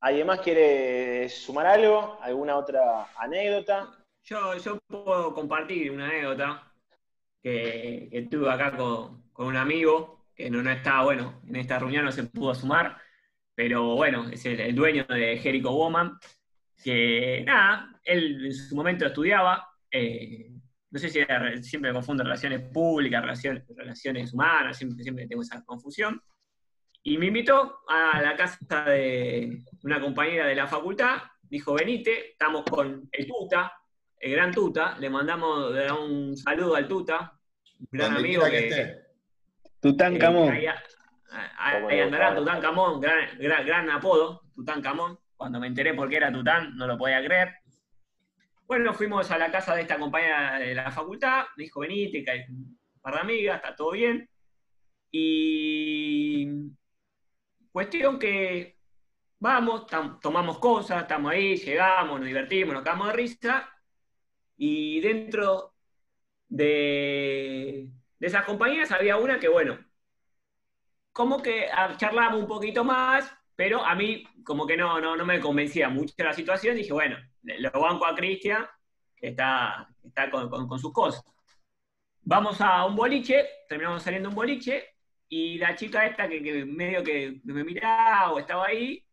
[0.00, 2.18] ¿Alguien más quiere sumar algo?
[2.20, 4.04] ¿Alguna otra anécdota?
[4.24, 6.72] Yo, yo puedo compartir una anécdota
[7.46, 12.10] que, que acá con, con un amigo, que no, estaba, bueno, en esta reunión no
[12.10, 13.00] se pudo sumar,
[13.54, 16.18] pero bueno, es el, dueño de Jericho Woman,
[16.82, 20.50] que nada, él en su momento estudiaba, eh,
[20.90, 21.20] no sé si
[21.62, 26.20] siempre me confundo relaciones públicas, relaciones, relaciones humanas, siempre, siempre tengo esa confusión.
[27.04, 32.64] Y me invitó a la casa de una compañera de la facultad, dijo, venite, estamos
[32.64, 33.72] con el Tuta,
[34.18, 37.35] el gran Tuta, le mandamos un saludo al Tuta,
[37.90, 39.06] gran Donde amigo que, que esté.
[39.80, 40.54] Tutankamón.
[40.54, 40.68] eh,
[41.58, 42.34] ahí, andará.
[42.34, 45.18] Tutankamón, gran, gran, gran apodo, Tutankamón.
[45.36, 47.54] Cuando me enteré por qué era Tután, no lo podía creer.
[48.66, 52.30] Bueno, fuimos a la casa de esta compañera de la facultad, me dijo, venite, que
[52.30, 54.28] hay un par de amigas, está todo bien.
[55.12, 56.48] Y
[57.70, 58.76] cuestión que
[59.38, 59.86] vamos,
[60.20, 63.70] tomamos cosas, estamos ahí, llegamos, nos divertimos, nos cagamos de risa,
[64.56, 65.75] y dentro
[66.48, 69.78] de, esas compañías había una que, bueno,
[71.12, 75.40] como que charlábamos un poquito más, pero a mí como que no, no, no me
[75.40, 78.66] convencía mucho la situación, dije, bueno, lo banco a Cristian,
[79.16, 81.22] que está, está con, con- con sus cosas.
[82.22, 84.84] Vamos a un boliche, terminamos saliendo un boliche,
[85.28, 89.04] y la chica esta que, que medio que me miraba o estaba ahí,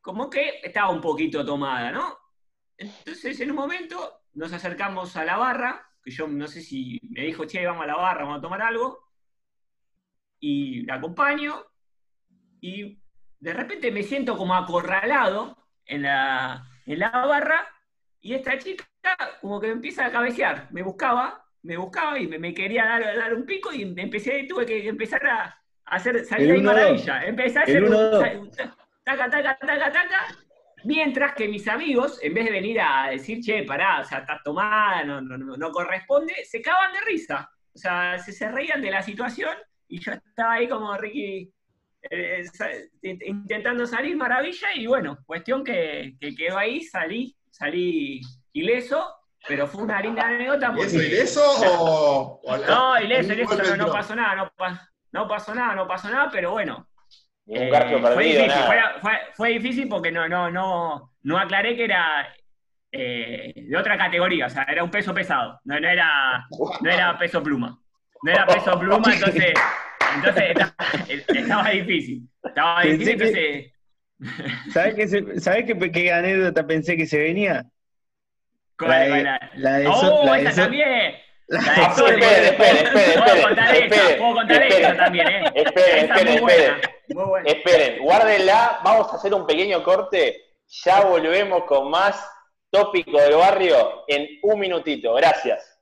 [0.00, 2.16] como que estaba un poquito tomada, ¿no?
[2.78, 7.22] Entonces en un momento nos acercamos a la barra, que yo no sé si me
[7.22, 9.10] dijo, che, vamos a la barra, vamos a tomar algo,
[10.38, 11.64] y la acompaño,
[12.60, 12.96] y
[13.40, 17.66] de repente me siento como acorralado en la, en la barra,
[18.20, 18.84] y esta chica
[19.40, 23.02] como que me empieza a cabecear, me buscaba, me buscaba y me, me quería dar,
[23.16, 26.62] dar un pico, y empecé, tuve que empezar a, hacer salir dos.
[26.62, 28.50] maravilla, empecé a hacer uno, un-
[29.02, 30.45] taca, taca, taca, taca,
[30.86, 34.40] Mientras que mis amigos, en vez de venir a decir, che, pará, o sea, estás
[34.44, 37.50] tomada, no, no, no, no corresponde, se cagaban de risa.
[37.74, 39.50] O sea, se, se reían de la situación
[39.88, 41.52] y yo estaba ahí como Ricky
[42.08, 42.70] eh, sa-
[43.02, 48.20] intentando salir maravilla y bueno, cuestión que, que quedó ahí, salí, salí
[48.52, 49.12] ileso,
[49.48, 51.20] pero fue una linda anécdota ¿Y eso, porque...
[51.20, 51.42] eso
[51.82, 54.52] o, o la- No, ileso, ileso, no, no pasó nada, no,
[55.12, 56.86] no pasó nada, no pasó nada, pero bueno,
[57.48, 57.70] Eh,
[58.14, 58.66] fue difícil, nada.
[58.66, 62.26] fue, fue- fue difícil porque no, no, no, no aclaré que era
[62.90, 66.44] eh, de otra categoría, o sea, era un peso pesado, no, no era,
[66.80, 67.78] no era peso pluma.
[68.22, 69.52] No era peso pluma, entonces,
[70.16, 70.74] entonces estaba,
[71.28, 72.22] estaba difícil.
[72.42, 73.72] Estaba difícil, que- entonces.
[74.72, 77.64] ¿Sabés, qué, se- ¿sabés qué, qué anécdota pensé que se venía?
[78.78, 78.90] ¿cuál-
[79.22, 81.14] La de- la ¡Oh, la de esa so- también!
[81.48, 84.82] La de Sol, espere, espere, espere, Puedo espere, contar espere, puedo contar espere.
[84.82, 85.44] esa también, ¿eh?
[85.54, 86.95] Esperen, Esa es esperen, muy buena, esperen.
[87.44, 92.28] Esperen, guárdenla, vamos a hacer un pequeño corte, ya volvemos con más
[92.70, 95.14] tópico del barrio en un minutito.
[95.14, 95.78] Gracias.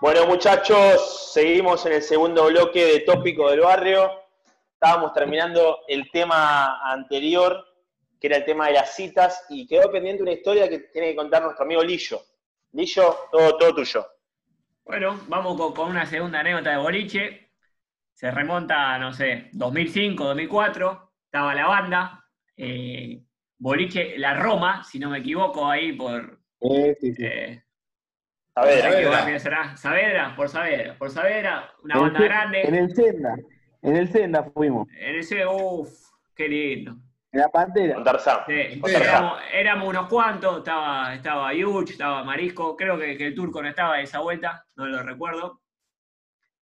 [0.00, 4.10] Bueno, muchachos, seguimos en el segundo bloque de tópico del barrio.
[4.74, 7.64] Estábamos terminando el tema anterior,
[8.22, 11.16] que era el tema de las citas, y quedó pendiente una historia que tiene que
[11.16, 12.20] contar nuestro amigo Lillo.
[12.70, 14.06] Lillo, todo, todo tuyo.
[14.84, 17.50] Bueno, vamos con, con una segunda anécdota de boliche.
[18.14, 21.12] Se remonta, no sé, 2005, 2004.
[21.24, 22.24] Estaba la banda.
[22.56, 23.24] eh,
[23.58, 26.38] boliche La Roma, si no me equivoco, ahí por.
[26.60, 27.24] Eh, sí, sí.
[27.24, 27.62] eh,
[28.54, 30.34] Saavedra.
[30.36, 30.96] por Saavedra.
[30.98, 32.62] Por Saavedra, una En banda el- grande.
[32.62, 33.34] En el Senda.
[33.82, 34.88] En el Senda fuimos.
[34.96, 35.90] En ese, uff,
[36.36, 36.96] qué lindo.
[37.32, 37.94] La pantera.
[37.94, 38.40] Con Tarzán.
[38.46, 43.62] Sí, éramos, éramos unos cuantos, estaba, estaba Yuch, estaba Marisco, creo que, que el turco
[43.62, 45.62] no estaba de esa vuelta, no lo recuerdo.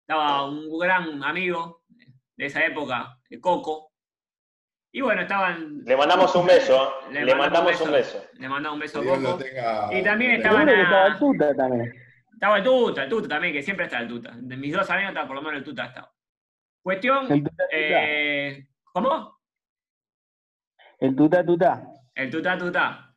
[0.07, 1.83] Estaba un gran amigo
[2.37, 3.91] de esa época, el Coco.
[4.93, 5.83] Y bueno, estaban.
[5.85, 6.75] Le mandamos un beso.
[7.09, 7.13] ¿eh?
[7.13, 8.25] Le Le, mandamos mandamos un un beso.
[8.35, 9.39] Le mandaba un beso a Coco.
[9.39, 11.93] tenga- Y también estaban estaba el tuta también.
[12.33, 14.33] Estaba el Tuta, el Tuta también, que siempre está el Tuta.
[14.37, 16.13] De mis dos anécdotas, por lo menos el Tuta estaba.
[16.83, 17.31] Cuestión.
[17.33, 17.69] El tuta, tuta.
[17.71, 19.39] eh, ¿Cómo?
[21.03, 21.83] El tuta, tuta.
[22.15, 23.17] El Tuta Tuta.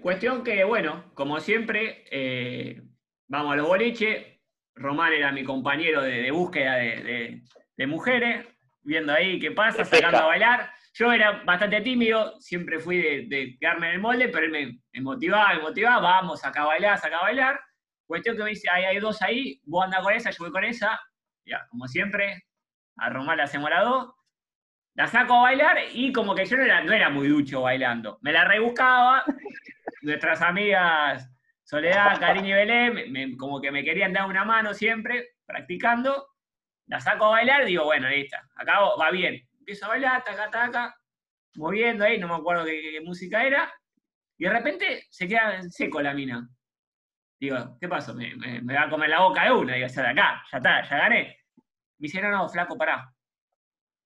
[0.00, 2.82] Cuestión que, bueno, como siempre, eh,
[3.28, 4.26] vamos a los boliches.
[4.74, 7.42] Román era mi compañero de, de búsqueda de, de-
[7.76, 8.46] de mujeres,
[8.82, 10.72] viendo ahí qué pasa, sacando a bailar.
[10.94, 14.80] Yo era bastante tímido, siempre fui de, de quedarme en el molde, pero él me,
[14.92, 17.60] me motivaba, me motivaba, vamos, saca a bailar, saca a bailar.
[18.06, 20.64] Cuestión que me dice, hay, hay dos ahí, vos andás con esa, yo voy con
[20.64, 21.00] esa.
[21.46, 22.42] Ya, como siempre,
[22.96, 24.12] a Román le hacemos la dos.
[24.94, 28.18] La saco a bailar y como que yo no era, no era muy ducho bailando.
[28.22, 29.24] Me la rebuscaba.
[30.02, 31.28] Nuestras amigas
[31.62, 36.26] Soledad, Cariño y Belén, me- como que me querían dar una mano siempre, practicando.
[36.88, 38.42] La saco a bailar, digo, bueno, ahí está.
[38.56, 39.40] Acá va bien.
[39.58, 40.94] Empiezo a bailar, taca, taca,
[41.54, 43.72] moviendo ahí, no me acuerdo qué, qué música era.
[44.36, 46.46] Y de repente se queda en seco la mina.
[47.40, 48.12] Digo, ¿qué pasó?
[48.14, 49.74] Me, me- me va a comer la boca de una.
[49.74, 51.38] Digo, ya de acá, ya está, ya gané.
[51.56, 51.62] Me
[52.06, 53.11] dice, no, no, flaco, pará.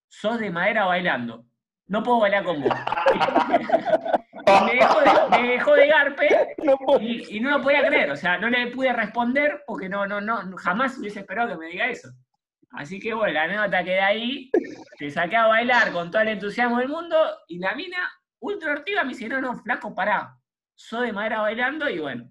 [0.09, 1.45] Sos de madera bailando.
[1.87, 2.73] No puedo bailar con vos.
[4.65, 8.11] Me dejó de, me dejó de garpe No y, y no lo podía creer.
[8.13, 11.67] O sea, no le pude responder porque no, no, no, jamás hubiese esperado que me
[11.67, 12.09] diga eso.
[12.71, 14.51] Así que bueno, la anécdota queda ahí.
[14.99, 17.17] Te saqué a bailar con todo el entusiasmo del mundo
[17.49, 17.99] y la mina,
[18.39, 20.37] ultra ortiva, me dice, no, no, flaco, pará.
[20.75, 22.31] Soy de madera bailando y bueno.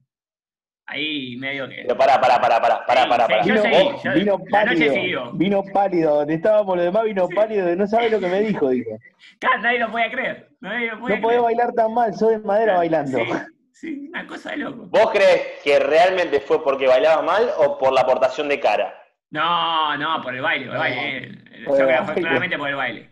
[0.88, 1.78] Ahí medio que...
[1.82, 3.26] Pero pará, pará, pará, pará, pará, Sí, pará.
[3.26, 3.44] sí, pará.
[3.44, 5.32] yo Vino, seguí, Vos- yo- vino la noche pálido, siguió.
[5.34, 8.70] vino pálido, donde estábamos los demás vino pálido de no sabe lo que me dijo,
[8.70, 8.92] dijo.
[9.40, 10.50] Claro, nadie lo podía creer.
[10.62, 11.42] Nadie lo podía No podés creer.
[11.58, 13.18] bailar tan mal, sos de madera bailando.
[13.18, 13.26] Sí,
[13.72, 14.86] sí, una cosa de loco.
[14.88, 18.94] ¿Vos crees que realmente fue porque bailaba mal o por la aportación de cara?
[19.32, 21.18] No, no, por el baile, por el No, baile.
[21.18, 21.32] eh.
[21.62, 22.22] Yo por el creo que fue baile.
[22.22, 23.10] claramente por el baile.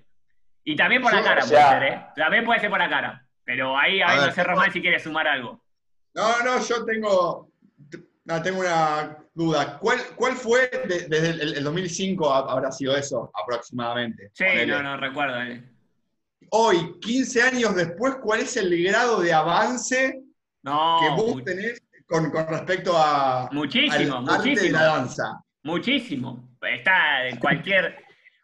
[0.63, 2.01] Y también por la cara o sea- puede ser, ¿eh?
[2.15, 3.25] También puede ser por la cara.
[3.43, 5.59] Pero ahí, A ahí no ver, sé, Román, si quiere sumar algo.
[6.13, 7.49] No, no, yo tengo,
[8.25, 9.77] no, tengo una duda.
[9.79, 14.29] ¿Cuál, cuál fue de- desde el, el 2005 ha- habrá sido eso aproximadamente?
[14.33, 14.67] Sí, Ponele.
[14.67, 15.41] no, no recuerdo.
[15.41, 15.63] eh.
[16.51, 20.21] Hoy, 15 años después, ¿cuál es el grado de avance
[20.62, 24.77] No, que vos tenés con, con respecto a, muchísimo, al arte de muchísimo.
[24.77, 25.23] la danza?
[25.63, 26.49] Muchísimo.
[26.62, 27.97] Está en cualquier,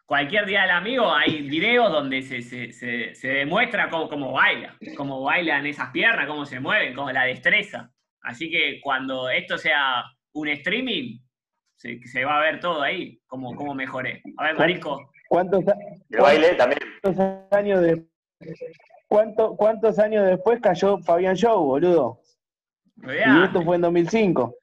[0.06, 4.76] cualquier día del amigo, hay videos donde se, se, se, se demuestra cómo, cómo baila,
[4.96, 7.90] cómo bailan esas piernas, cómo se mueven, cómo la destreza.
[8.22, 11.18] Así que cuando esto sea un streaming,
[11.76, 14.22] se, se va a ver todo ahí, cómo, cómo mejoré.
[14.36, 15.10] A ver, Marisco.
[15.28, 15.64] ¿Cuántos,
[16.10, 16.80] El baile también.
[17.02, 18.04] cuántos años de
[19.08, 22.20] cuánto- cuántos años después cayó Fabián Show, boludo?
[23.02, 24.54] Y esto fue en 2005.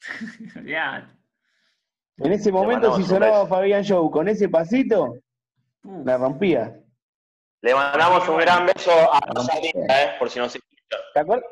[0.56, 1.06] olvidate.
[2.18, 3.46] En ese momento, si sonaba.
[3.46, 5.14] Fabián Show con ese pasito,
[5.82, 6.76] Uf, la rompía.
[7.62, 10.10] Le mandamos un gran beso a Rosalía, ¿eh?
[10.18, 10.98] por si no se escucha.
[11.14, 11.42] ¿Te, acuer-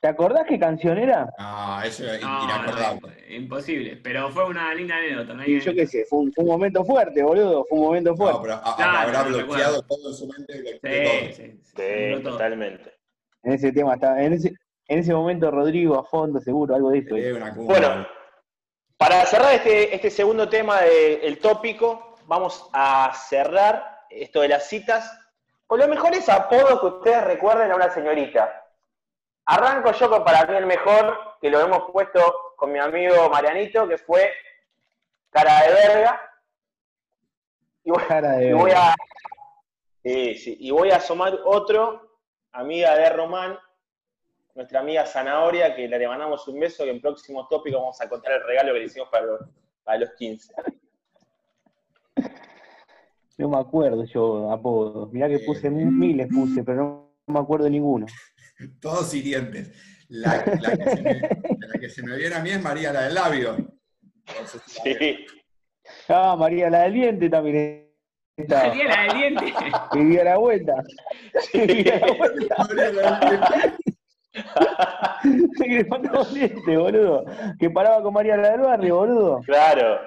[0.00, 1.28] ¿Te acordás qué canción era?
[1.38, 3.00] Ah, eso es no, inacordable.
[3.28, 5.34] no, imposible, pero fue una linda anécdota.
[5.34, 5.44] ¿no?
[5.44, 8.16] Y yo qué sé, fue un, fue un momento fuerte, boludo, fue un momento No,
[8.16, 8.38] fuerte.
[8.42, 10.54] pero a- a- Claro, habrá no bloqueado todo en su mente.
[10.54, 11.32] Sí, todo.
[11.32, 12.32] sí, sí, Sí, todo.
[12.32, 12.94] totalmente.
[13.42, 14.52] En ese tema estaba, en ese,
[14.86, 17.16] en ese momento Rodrigo a fondo, seguro, algo de eso.
[17.56, 18.06] Bueno,
[18.96, 25.10] para cerrar este, este segundo tema del tópico, vamos a cerrar esto de las citas
[25.66, 28.64] con los mejores apodos que ustedes recuerden a una señorita.
[29.50, 32.20] Arranco yo con para mí el mejor, que lo hemos puesto
[32.56, 34.30] con mi amigo Marianito, que fue
[35.30, 36.20] cara de verga.
[37.82, 38.94] Y voy, Cara de y voy a,
[40.02, 42.18] sí, sí, y voy a asomar otro,
[42.52, 43.58] amiga de Román,
[44.54, 48.34] nuestra amiga Zanahoria, que le mandamos un beso, que en próximo tópico vamos a contar
[48.34, 49.40] el regalo que le hicimos para los,
[49.82, 50.52] para los 15.
[53.38, 55.10] No me acuerdo yo apodos.
[55.10, 55.46] Mirá que Eh.
[55.46, 56.84] puse miles, puse, pero
[57.26, 58.04] no me acuerdo ninguno.
[58.80, 59.72] Todos hirientes.
[60.08, 63.02] La, la que se me, la que se me viene a mí es María, la
[63.02, 63.56] del labio.
[64.26, 65.26] Entonces, Sí.
[66.08, 67.90] Ah, María, la del diente también
[68.36, 68.70] estaba.
[68.70, 69.54] Tenía la del diente.
[69.94, 70.74] Y di a la vuelta.
[71.54, 72.56] Y a la vuelta.
[72.68, 73.74] María, la del-
[75.56, 77.24] que le faltaba un diente, boludo.
[77.58, 79.40] Que paraba con María la del barrio, boludo.
[79.44, 79.98] Claro.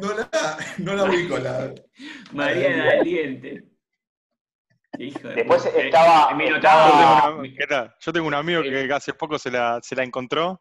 [0.00, 0.28] No la,
[0.78, 1.72] no la ubico, la.
[2.32, 3.64] María la del diente.
[4.98, 5.80] Hijo de Después puta.
[5.80, 6.30] estaba-
[8.00, 10.60] Yo tengo, un amigo que hace poco se la, se la encontró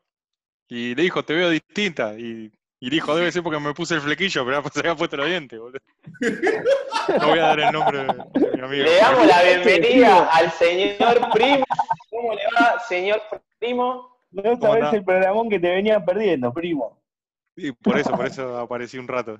[0.69, 2.13] y le dijo, te veo distinta.
[2.17, 5.25] Y Y dijo, debe ser porque me puse el flequillo, pero se había puesto los
[5.27, 5.79] dientes, boludo.
[7.21, 8.13] No voy a dar el nombre de,
[8.53, 8.83] mi amigo.
[8.83, 11.65] Le damos la bienvenida al señor Primo.
[12.11, 13.21] ¿Cómo le va, señor
[13.57, 14.19] Primo?
[14.29, 17.01] No sabes el programón que te venían perdiendo, primo.
[17.55, 19.39] Sí, por eso, por eso aparecí un rato.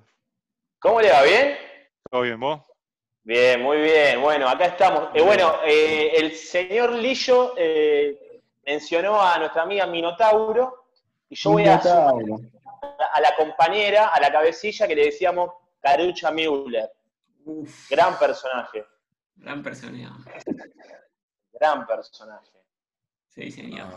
[0.80, 1.22] ¿Cómo le va?
[1.24, 1.58] ¿Bien?
[2.10, 2.62] ¿Todo bien, vos?
[3.28, 4.22] Bien, muy bien.
[4.22, 5.10] Bueno, acá estamos.
[5.14, 10.86] Eh, bueno, eh, el señor Lillo eh, mencionó a nuestra amiga Minotauro
[11.28, 15.52] y yo voy a, a la compañera, a la cabecilla que le decíamos
[15.82, 16.90] Carucha Müller.
[17.90, 18.86] Gran personaje.
[19.36, 20.32] Gran personaje.
[21.52, 22.52] Gran personaje.
[23.28, 23.90] Sí, señor.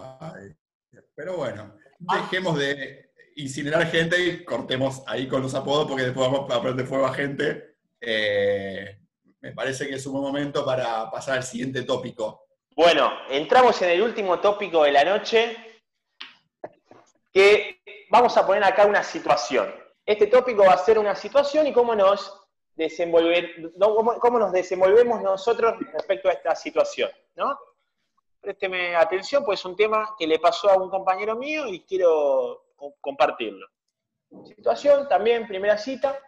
[1.14, 6.50] pero bueno, dejemos de incinerar gente y cortemos ahí con los apodos porque después vamos
[6.50, 7.76] a prender fuego a gente.
[8.00, 8.99] Eh,
[9.40, 12.46] me parece que es un buen momento para pasar al siguiente tópico.
[12.76, 15.82] Bueno, entramos en el último tópico de la noche,
[17.32, 17.80] que
[18.10, 19.74] vamos a poner acá una situación.
[20.04, 22.44] Este tópico va a ser una situación y cómo nos,
[24.20, 27.58] cómo, nos desenvolvemos nosotros respecto a esta situación, ¿no?
[28.40, 32.64] Présteme atención, pues es un tema que le pasó a un compañero mío y quiero
[33.00, 33.66] compartirlo.
[34.44, 36.18] Situación también, primera cita,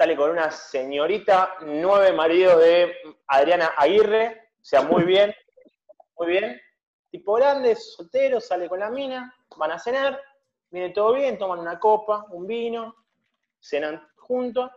[0.00, 2.96] sale con una señorita, nueve marido de
[3.26, 5.34] Adriana Aguirre, o sea, muy bien,
[6.16, 6.58] muy bien,
[7.10, 10.18] tipo grande, soltero, sale con la mina, van a cenar,
[10.70, 12.96] viene todo bien, toman una copa, un vino,
[13.60, 14.70] cenan juntos.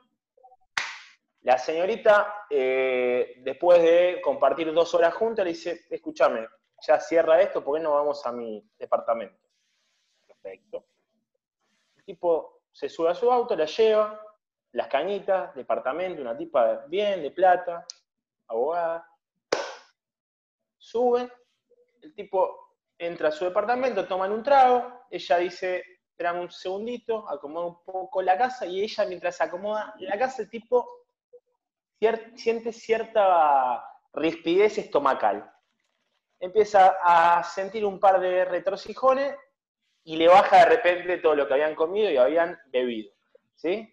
[1.44, 6.46] La señorita, eh, después de compartir dos horas juntas, le dice, escúchame,
[6.86, 9.40] ya cierra esto, porque no vamos a mi departamento?
[10.28, 10.84] Perfecto.
[11.96, 14.20] El tipo se sube a su auto, la lleva,
[14.74, 17.86] las cañitas, departamento, una tipa bien, de plata,
[18.48, 19.08] abogada.
[20.78, 21.32] Sube,
[22.02, 27.68] el tipo entra a su departamento, toman un trago, ella dice, esperan un segundito, acomoda
[27.68, 30.88] un poco la casa y ella mientras acomoda la casa, el tipo
[32.36, 35.50] siente cierta rispidez estomacal.
[36.40, 39.36] Empieza a sentir un par de retrocijones
[40.04, 43.14] y le baja de repente todo lo que habían comido y habían bebido.
[43.56, 43.90] ¿sí?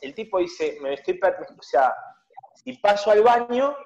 [0.00, 1.94] El tipo dice, me estoy, o sea,
[2.54, 3.76] si paso al baño,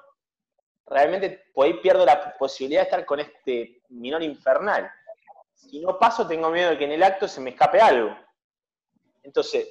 [0.85, 4.91] realmente por ahí pierdo la posibilidad de estar con este minor infernal.
[5.53, 8.15] Si no paso, tengo miedo de que en el acto se me escape algo.
[9.23, 9.67] Entonces,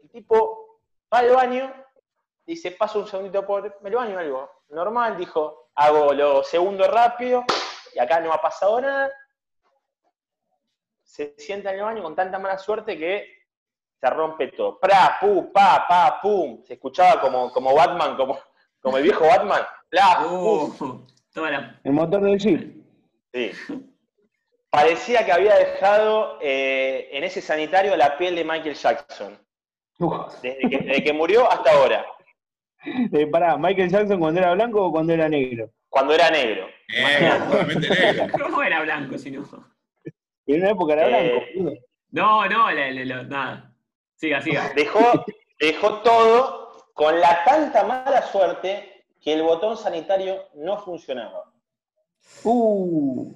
[0.00, 0.80] el tipo
[1.12, 1.72] va al baño,
[2.44, 7.44] dice, paso un segundito por el baño, algo normal, dijo, hago lo segundo rápido,
[7.94, 9.12] y acá no ha pasado nada.
[11.02, 13.41] Se sienta en el baño con tanta mala suerte que
[14.02, 14.80] se rompe todo.
[14.80, 16.60] Pra, pu, pa, pa, pum.
[16.64, 18.36] Se escuchaba como, como Batman, como,
[18.80, 19.62] como el viejo Batman.
[20.28, 21.04] Uh,
[21.84, 22.82] el motor del jeep.
[23.32, 23.52] Sí.
[24.70, 29.38] Parecía que había dejado eh, en ese sanitario la piel de Michael Jackson.
[30.42, 32.04] Desde que, murió hasta ahora.
[32.84, 35.70] Eh, pará, ¿Michael Jackson cuando era blanco o cuando era negro?
[35.88, 36.66] Cuando era negro.
[36.88, 39.44] Eh, ¿Cómo era blanco si no?
[40.46, 41.44] En una época era blanco.
[42.10, 42.72] No, no,
[43.28, 43.71] nada.
[44.22, 44.72] Siga, siga.
[44.76, 45.24] Dejó,
[45.58, 51.52] dejó todo con la tanta mala suerte que el botón sanitario no funcionaba.
[52.44, 53.34] Uh,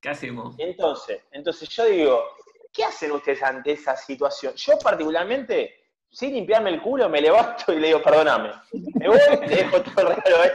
[0.00, 0.56] ¿Qué hacemos?
[0.58, 2.24] Entonces, entonces yo digo,
[2.72, 4.52] ¿qué hacen ustedes ante esa situación?
[4.56, 5.76] Yo particularmente,
[6.10, 8.50] sin limpiarme el culo, me levanto y le digo, perdóname.
[8.72, 10.44] Me voy, le dejo todo el regalo.
[10.44, 10.52] ¿eh?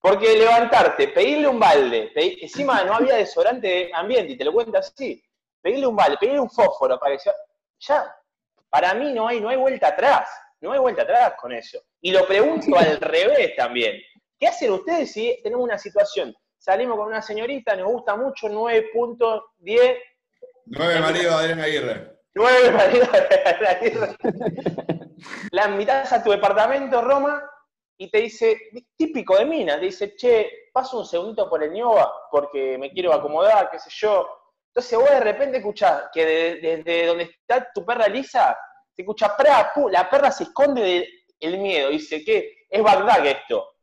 [0.00, 2.10] Porque levantarte, pedirle un balde,
[2.40, 5.22] encima no había desodorante de ambiente, y te lo cuento así,
[5.60, 7.34] pedirle un balde, pedirle un fósforo para que sea,
[7.80, 8.17] ya,
[8.70, 10.28] para mí no hay, no hay vuelta atrás.
[10.60, 11.78] No hay vuelta atrás con eso.
[12.00, 14.00] Y lo pregunto al revés también.
[14.38, 16.34] ¿Qué hacen ustedes si tenemos una situación?
[16.58, 19.96] Salimos con una señorita, nos gusta mucho, 9.10.
[20.66, 22.18] 9 maridos de Adrián Aguirre.
[22.34, 24.16] 9 maridos de Aguirre.
[25.52, 27.42] La invitas a tu departamento, Roma,
[27.96, 28.60] y te dice,
[28.96, 33.12] típico de mina, te dice, che, paso un segundito por el ñoba porque me quiero
[33.12, 34.28] acomodar, qué sé yo.
[34.68, 36.24] Entonces vos de repente escuchás que
[36.60, 38.56] desde donde está tu perra Lisa,
[38.92, 41.08] se escucha, pra, la perra se esconde
[41.40, 43.74] del miedo, dice que es Bagdad esto.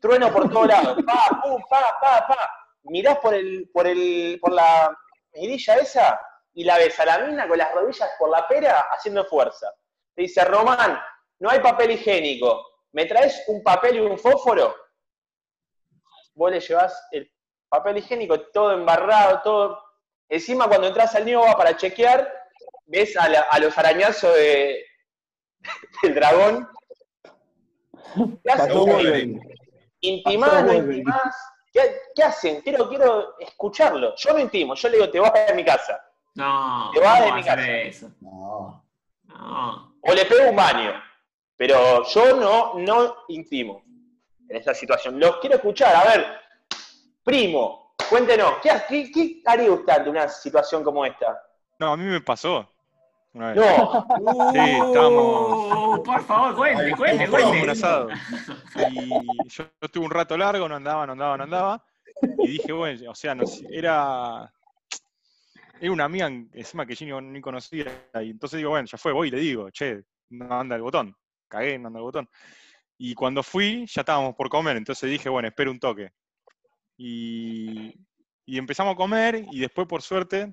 [0.00, 2.50] Trueno por todos lados, pa, pum, pa, pa, pa.
[2.84, 4.96] Mirás por el, por el, por la
[5.34, 6.20] mirilla esa
[6.54, 9.72] y la ves a la mina con las rodillas por la pera haciendo fuerza.
[10.14, 11.00] Te dice, Román,
[11.38, 14.74] no hay papel higiénico, ¿me traes un papel y un fósforo?
[16.34, 17.32] Vos le llevas el
[17.68, 19.81] papel higiénico todo embarrado, todo.
[20.32, 22.26] Encima cuando entras al va para chequear,
[22.86, 24.82] ves a, los arañazos de,
[26.02, 26.66] del dragón.
[28.42, 29.42] ¿Qué hacen?
[30.00, 31.36] ¿Intimás, no intimás?
[31.70, 32.62] ¿Qué, hacen?
[32.62, 34.14] Quiero, quiero escucharlo.
[34.16, 36.02] Yo no intimo, yo le digo, te vas a mi casa.
[36.34, 37.70] No, Te vas de ¿cómo mi a casa.
[37.82, 38.10] eso?
[38.22, 38.86] No.
[39.24, 39.96] No.
[40.00, 40.94] O le pego un baño.
[41.58, 43.84] Pero yo no, no intimo
[44.48, 45.20] en esta situación.
[45.20, 45.94] Los quiero escuchar.
[45.94, 46.26] A ver,
[47.22, 51.40] primo, cuéntenos, ¿qué, qué, qué haría usted ante una situación como esta?
[51.78, 52.68] No, a mí me pasó
[53.34, 53.56] una vez.
[53.56, 54.06] No,
[54.52, 57.44] Sí, estábamos- Uh, por favor, cuente, cuente, ¿cómo fue?
[57.44, 57.70] un cuente.
[57.70, 58.08] asado.
[58.90, 59.08] Y
[59.48, 61.84] yo estuve un rato largo, no andaba, no andaba, no andaba.
[62.38, 64.52] Y dije, bueno, o sea, no era.
[65.80, 67.86] Era una amiga encima que yo ni, ni conocía.
[68.22, 71.16] Y entonces digo, bueno, ya fue, voy y le digo, che, no anda el botón.
[71.48, 72.28] Cagué, no anda el botón.
[72.98, 74.76] Y cuando fui, ya estábamos por comer.
[74.76, 76.12] Entonces dije, bueno, espero un toque.
[77.04, 77.94] Y,
[78.46, 79.44] y empezamos a comer.
[79.50, 80.52] Y después, por suerte,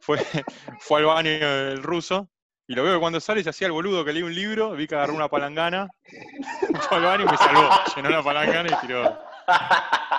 [0.00, 0.18] fue,
[0.80, 2.30] fue al baño el ruso.
[2.66, 4.86] Y lo veo que cuando sale se hacía el boludo que leí un libro, vi
[4.86, 5.88] que agarró una palangana,
[6.88, 7.68] fue al baño y me salvó.
[7.94, 9.18] Llenó la palangana y tiró.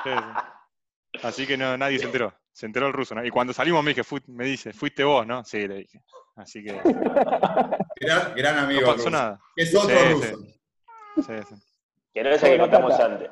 [0.04, 1.20] Sí, sí.
[1.24, 2.34] Así que no, nadie se enteró.
[2.52, 3.26] Se enteró el ruso, ¿no?
[3.26, 5.44] Y cuando salimos me dije, "Fui- me dice, ¿fuiste vos, no?
[5.44, 6.04] Sí, le dije.
[6.36, 6.80] Así que
[8.00, 8.82] Gran, gran amigo.
[8.82, 9.10] no pasó ruso.
[9.10, 9.40] nada.
[9.56, 10.38] Es otro Sí, ruso.
[11.16, 11.56] Sí, sí.
[12.14, 13.32] que no es el que contamos antes.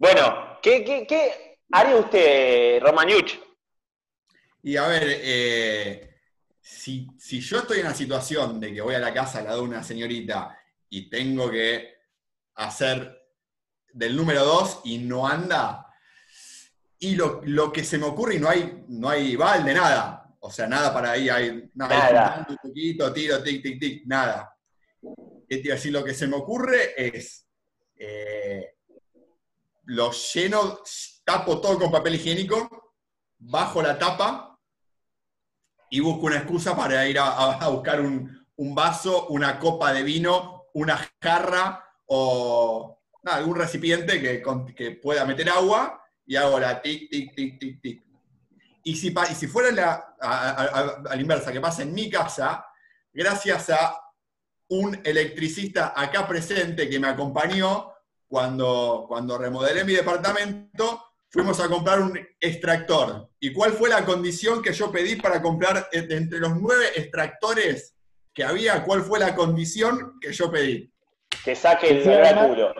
[0.00, 3.34] Bueno, ¿qué, qué, qué haría usted, Romaniuch?
[4.62, 6.16] Y a ver, eh,
[6.58, 9.54] si, si yo estoy en la situación de que voy a la casa a la
[9.54, 11.98] de una señorita y tengo que
[12.54, 13.14] hacer
[13.92, 15.86] del número dos y no anda,
[16.98, 20.34] y lo, lo que se me ocurre, y no hay, no hay balde, nada.
[20.40, 22.46] O sea, nada para ahí, hay nada, Nada.
[22.48, 24.50] un poquito, tiro, tic, tic, tic, nada.
[25.46, 25.92] ¿Qué te iba a decir?
[25.92, 27.46] Lo que se me ocurre es
[27.96, 28.76] eh,
[29.90, 30.80] lo lleno,
[31.24, 32.94] tapo todo con papel higiénico,
[33.38, 34.56] bajo la tapa
[35.90, 40.96] y busco una excusa para ir a, buscar un, vaso, una copa de vino, una
[41.20, 47.80] jarra o algún recipiente que, pueda meter agua y hago la tic, tic, tic, tic,
[47.82, 48.04] tic.
[48.84, 52.64] Y si, y si fuera la, a la inversa, que pasa en mi casa,
[53.12, 54.00] gracias a
[54.68, 57.89] un electricista acá presente que me acompañó
[58.34, 63.28] cuando, cuando remodelé mi departamento, fuimos a comprar un extractor.
[63.40, 67.96] ¿Y cuál fue la condición que yo pedí para comprar eh, entre los nueve extractores
[68.32, 68.84] que había?
[68.84, 70.92] ¿Cuál fue la condición que yo pedí?
[71.44, 72.74] Que saque el Sí, olor a además- culo.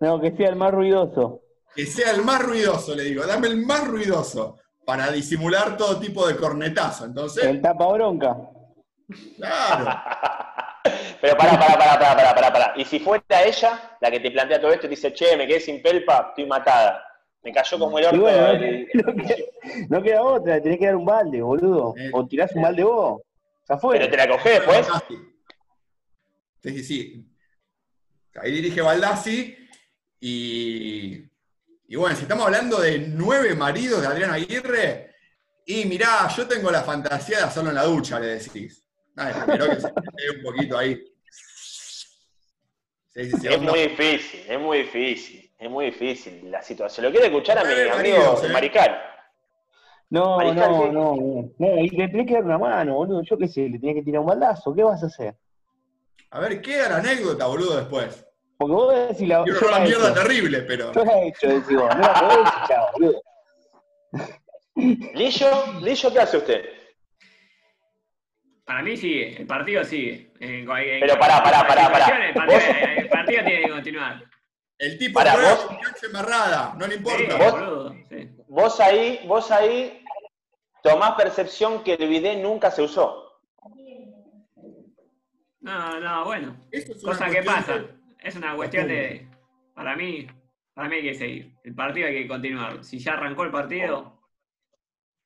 [0.00, 1.40] No, que sea el más ruidoso.
[1.74, 6.26] Que sea el más ruidoso, le digo, dame el más ruidoso para disimular todo tipo
[6.26, 7.04] de cornetazo.
[7.04, 8.36] Entonces, El tapa bronca.
[9.36, 9.86] claro.
[11.20, 12.72] Pero pará, pará, pará, pará, pará, pará, pará.
[12.76, 15.46] Y si fuera ella la que te plantea todo esto y te dice, che, me
[15.46, 17.02] quedé sin pelpa, estoy matada.
[17.42, 18.20] Me cayó como el orto.
[18.20, 19.36] bueno, el- no, queda,
[19.88, 21.94] no queda otra, tenés que dar un balde, boludo.
[21.96, 22.10] Eh.
[22.12, 23.22] O tirás un balde vos.
[23.68, 23.98] Ya fue.
[23.98, 24.86] Pero te la cogés después.
[26.62, 27.26] Sí, sí, sí.
[28.40, 29.56] Ahí dirige Baldassi
[30.20, 31.22] y,
[31.88, 35.14] y bueno, si estamos hablando de nueve maridos de Adrián Aguirre,
[35.64, 38.84] y mirá, yo tengo la fantasía de hacerlo en la ducha, le decís.
[39.16, 41.02] Nada, primero que se pegue un poquito ahí.
[43.08, 43.70] Sí, sí, sí, Es onda.
[43.72, 47.06] muy difícil, es muy difícil, es muy difícil la situación.
[47.06, 48.48] Lo quiero escuchar a mi Nueve amigo maridos, eh.
[48.50, 49.00] Marical.
[50.10, 51.76] No, no, no, no.
[51.80, 53.22] Y le tenés que dar una mano, boludo.
[53.22, 54.72] Yo qué sé, le tenés que tirar un baldazo.
[54.74, 55.34] ¿Qué vas a hacer?
[56.30, 58.24] A ver, queda la anécdota, boludo, después.
[58.58, 59.42] Porque vos decís la.
[59.46, 60.22] Y yo una mierda hecho.
[60.22, 60.92] terrible, pero.
[60.92, 61.88] Yo la he hecho, decís vos.
[61.96, 63.22] No la podés decir, chao, boludo.
[65.14, 66.64] Lillo, Lillo, ¿qué hace usted?
[68.66, 70.32] Para mí sigue, el partido sigue.
[70.40, 72.26] En- en- Pero pará, pará, pará, pará.
[72.28, 74.24] El partido, Vos- el partido tiene que continuar.
[74.78, 77.36] El tipo Pará, juega vos- con cancha embarrada, no le Sí, importa.
[77.38, 78.30] vos- boludo, sí.
[78.48, 80.04] Vos ahí, vos ahí
[80.82, 83.40] tomás percepción que el bidet nunca se usó.
[85.60, 86.56] No, no, bueno.
[86.70, 87.78] Eso es una Cosa que pasa.
[87.78, 89.28] de- Es una cuestión de.
[89.74, 90.26] Para mí,
[90.74, 91.52] para mí hay que seguir.
[91.64, 92.82] El partido hay que continuarlo.
[92.82, 94.20] Si ya arrancó el partido,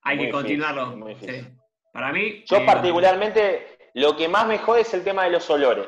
[0.03, 0.97] hay Muy que difícil, continuarlo.
[0.97, 1.41] muy difícil.
[1.45, 1.47] Sí.
[1.91, 2.43] Para mí.
[2.47, 5.87] Yo eh, particularmente, lo que más me jode es el tema de los olores.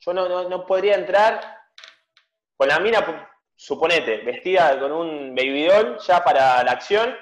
[0.00, 1.40] Yo no, no, no podría entrar
[2.56, 7.14] con la mina, suponete, vestida con un baby doll ya para la acción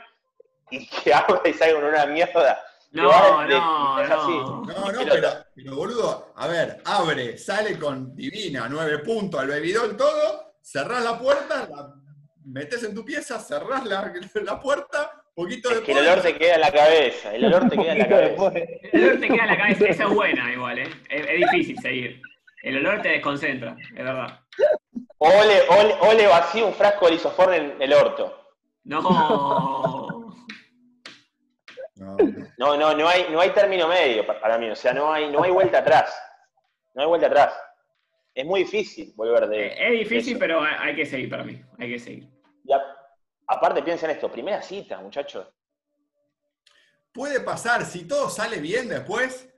[0.71, 2.63] y que abra y salga con una mierda.
[2.93, 4.31] No, de- no, es así.
[4.31, 4.63] no.
[4.65, 9.97] No, no, pero, pero boludo, a ver, abre, sale con divina, nueve puntos al bebidol,
[9.97, 11.93] todo, cerrás la puerta, la
[12.45, 16.37] metes en tu pieza, cerrás la, la puerta, poquito Es de que el olor te
[16.37, 18.53] queda en la cabeza, el olor te queda en la cabeza.
[18.93, 19.87] El olor te queda en la cabeza.
[19.87, 20.89] Esa es buena, igual, ¿eh?
[21.09, 22.21] Es, es difícil seguir.
[22.63, 24.41] El olor te desconcentra, es verdad.
[25.19, 28.41] Ole, ole, ole vacío un frasco de lisoform en el orto.
[28.85, 29.01] No.
[31.97, 32.17] No,
[32.57, 32.95] no.
[32.97, 35.51] No, hay, no hay término medio pa- para mí, o sea, no hay, no hay
[35.51, 36.15] vuelta atrás.
[36.95, 37.55] No hay vuelta atrás.
[38.35, 39.67] Es muy difícil volver de.
[39.79, 40.41] Es difícil, eso.
[40.41, 41.61] pero hay hay que seguir para mí.
[41.79, 42.29] Hay que seguir.
[42.65, 42.94] Y a-
[43.47, 45.47] aparte piensen esto, primera cita, muchachos.
[47.13, 49.49] puede pasar, si todo sale bien después,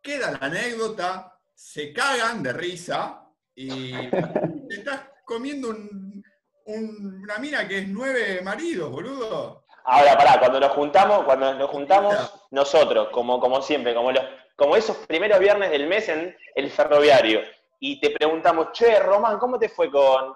[0.00, 3.92] queda la anécdota, se cagan de risa y
[4.68, 6.24] te estás comiendo un-
[6.66, 9.64] un- una mina que es nueve maridos, boludo.
[9.84, 14.24] Ahora, pará, cuando nos juntamos, cuando nos juntamos nosotros, como, como siempre, como, los,
[14.56, 17.42] como esos primeros viernes del mes en el ferroviario,
[17.80, 20.34] y te preguntamos, che, Román, ¿cómo te fue con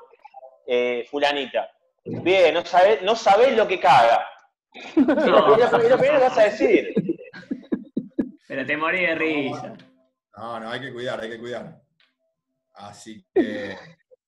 [0.66, 1.70] eh, fulanita?
[2.22, 4.26] Bien, no sabés, no sabés lo que caga.
[4.72, 4.96] Es
[5.26, 6.94] lo, es primero que vas a decir.
[8.46, 9.74] Pero te morí de risa.
[10.36, 11.80] No, no, hay que cuidar, hay que cuidar.
[12.74, 13.76] Así que.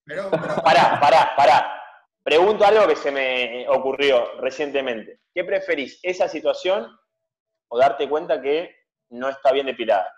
[0.05, 1.77] Pero, pero- Pará, pará, pará.
[2.23, 5.21] Pregunto algo que se me ocurrió recientemente.
[5.35, 6.87] ¿Qué preferís, esa situación
[7.69, 8.75] o darte cuenta que
[9.11, 10.13] no está bien depilada?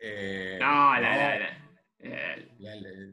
[0.00, 1.56] eh, No, la, la, la,
[1.98, 3.12] la- la-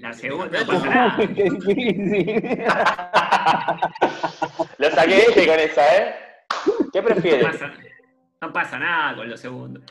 [0.00, 1.16] La segunda, no pasa nada.
[1.34, 2.64] Qué difícil.
[4.78, 6.14] Lo saqué con esa, ¿eh?
[6.92, 7.44] ¿Qué no, prefieres?
[7.46, 7.72] pasa,
[8.40, 9.82] no pasa nada con los segundos.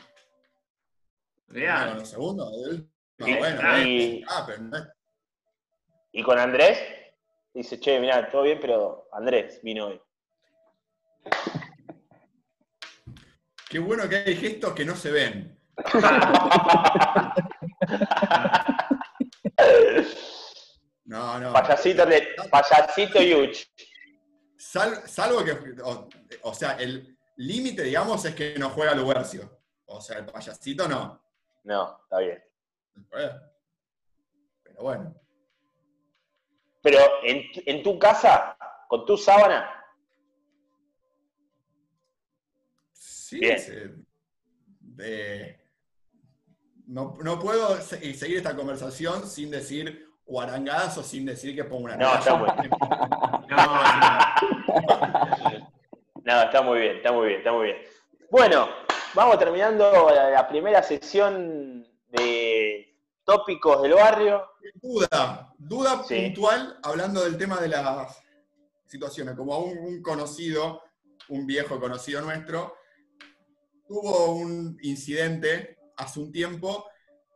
[1.68, 2.52] Ah, con los segundos.
[2.52, 2.80] eh.
[3.18, 4.24] No, Y- bueno, y-.
[4.28, 4.88] Ah, pero no es.
[6.12, 6.78] ¿Y con Andrés?
[7.52, 10.00] Dice, che, mira, todo bien, pero Andrés vino hoy.
[13.68, 15.58] Qué bueno que hay gestos que no se ven.
[21.06, 21.52] No, no.
[21.52, 23.66] Payasito, de, payasito Yuch.
[24.56, 25.52] Sal- salvo que,
[25.82, 26.08] o,
[26.42, 29.60] o sea, el límite, digamos, es que no juega Lubercio.
[29.86, 31.22] O sea, el payasito no.
[31.64, 32.42] No, está bien.
[33.10, 35.14] Pero bueno.
[36.82, 38.56] Pero en, tu- en tu casa,
[38.88, 39.70] con tu sábana,
[42.92, 43.58] Sí, Bien.
[43.58, 43.94] se-
[44.80, 45.63] de-
[46.86, 51.84] no, no puedo se- seguir esta conversación sin decir guarangadas o sin decir que pongo
[51.84, 52.48] una No, está muy-
[53.48, 53.56] No,
[56.24, 57.76] No, está muy bien, está muy bien, está muy bien.
[58.30, 58.68] Bueno,
[59.14, 64.44] vamos terminando la, la primera sección de tópicos del barrio.
[64.80, 66.14] Duda, duda Sí.
[66.32, 68.22] puntual hablando del tema de las
[68.86, 69.34] situaciones.
[69.34, 70.82] Como un, un conocido,
[71.28, 72.74] un viejo conocido nuestro,
[73.86, 76.86] tuvo un incidente hace un tiempo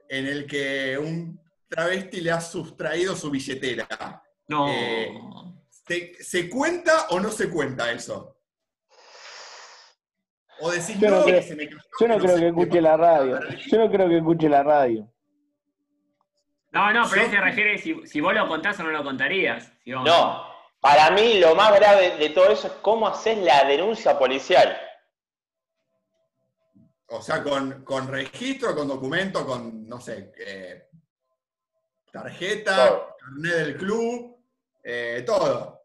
[0.09, 3.87] en el que un travesti le ha sustraído su billetera.
[4.49, 4.69] no.
[4.69, 5.13] Eh,
[5.71, 8.37] ¿Se, se cuenta o no se cuenta eso?
[10.61, 12.49] O decís, Yo no no, creo- que se me cayó, Yo no no creo que
[12.49, 13.03] escuche la pasó".
[13.03, 13.41] radio.
[13.71, 15.13] Yo no creo que escuche la radio.
[16.73, 19.73] No, no, pero él se refiere si, si vos lo contás o no lo contarías.
[19.85, 20.45] Si vos- No,
[20.81, 24.79] para mí lo más grave de todo eso es cómo haces la denuncia policial.
[27.11, 30.89] O sea, con, con registro, con documento, con, no sé, eh,
[32.13, 33.17] tarjeta, Todo.
[33.19, 34.37] carnet del club,
[34.83, 35.85] eh, todo.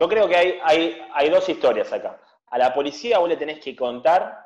[0.00, 2.20] Yo creo que hay, hay, hay dos historias acá.
[2.48, 4.44] A la policía vos le tenés que contar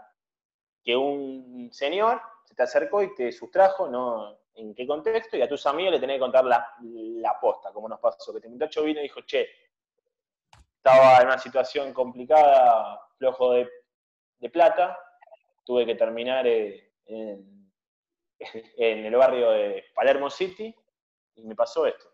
[0.82, 5.48] que un señor se te acercó y te sustrajo, no en qué contexto, y a
[5.48, 8.82] tus amigos le tenés que contar la, la posta, como nos pasó, que este muchacho
[8.84, 9.48] vino y dijo, che,
[10.76, 13.68] estaba en una situación complicada, flojo de,
[14.38, 14.98] de plata,
[15.66, 17.70] tuve que terminar eh, en,
[18.78, 20.74] en el barrio de Palermo City
[21.34, 22.06] y me pasó esto.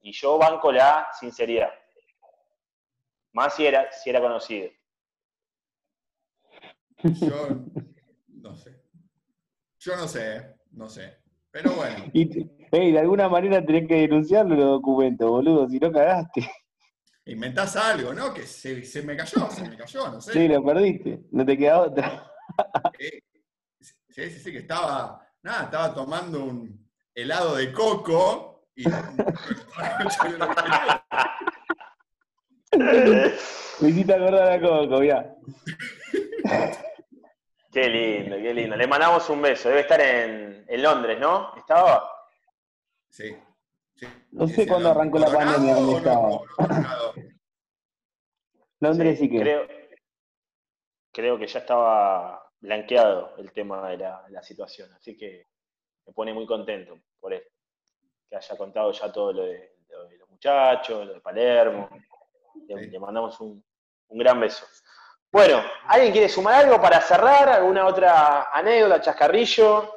[0.00, 1.70] Y yo banco la sinceridad.
[3.32, 4.70] Más si era, si era conocido.
[7.02, 7.48] Yo
[8.28, 8.82] no sé.
[9.78, 11.18] Yo no sé, no sé.
[11.50, 12.24] Pero bueno, Y,
[12.70, 16.50] de alguna manera tenés que denunciarlo los documentos, boludo, si no cagaste.
[17.26, 18.32] inventás algo, ¿no?
[18.32, 20.32] Que se, se me cayó, se me cayó, no sé.
[20.32, 21.20] Sí, lo perdiste.
[21.30, 22.32] No te queda otra.
[22.98, 23.20] Eh,
[24.16, 28.84] Sí, sí, sí, que estaba, nada, estaba tomando un helado de coco y...
[32.78, 35.34] Me hiciste acordar a Coco, ya.
[37.72, 38.74] Qué lindo, qué lindo.
[38.74, 39.68] Le mandamos un beso.
[39.68, 41.54] Debe estar en, en Londres, ¿no?
[41.58, 42.10] ¿Estaba?
[43.10, 43.36] Sí.
[43.96, 44.06] sí.
[44.30, 46.40] No sé sí, cuándo arrancó la ¿Coronado pandemia, dónde estaba.
[48.80, 49.40] Londres sí que.
[49.40, 49.68] Creo,
[51.12, 54.92] creo que ya estaba blanqueado el tema de la, la situación.
[54.94, 55.46] Así que
[56.06, 57.42] me pone muy contento por él.
[58.28, 61.88] Que haya contado ya todo lo de, lo de los muchachos, lo de Palermo.
[62.68, 62.90] Le, Sí.
[62.90, 63.64] le mandamos un,
[64.08, 64.66] un gran beso.
[65.30, 67.48] Bueno, ¿alguien quiere sumar algo para cerrar?
[67.48, 69.94] ¿Alguna otra anécdota, chascarrillo?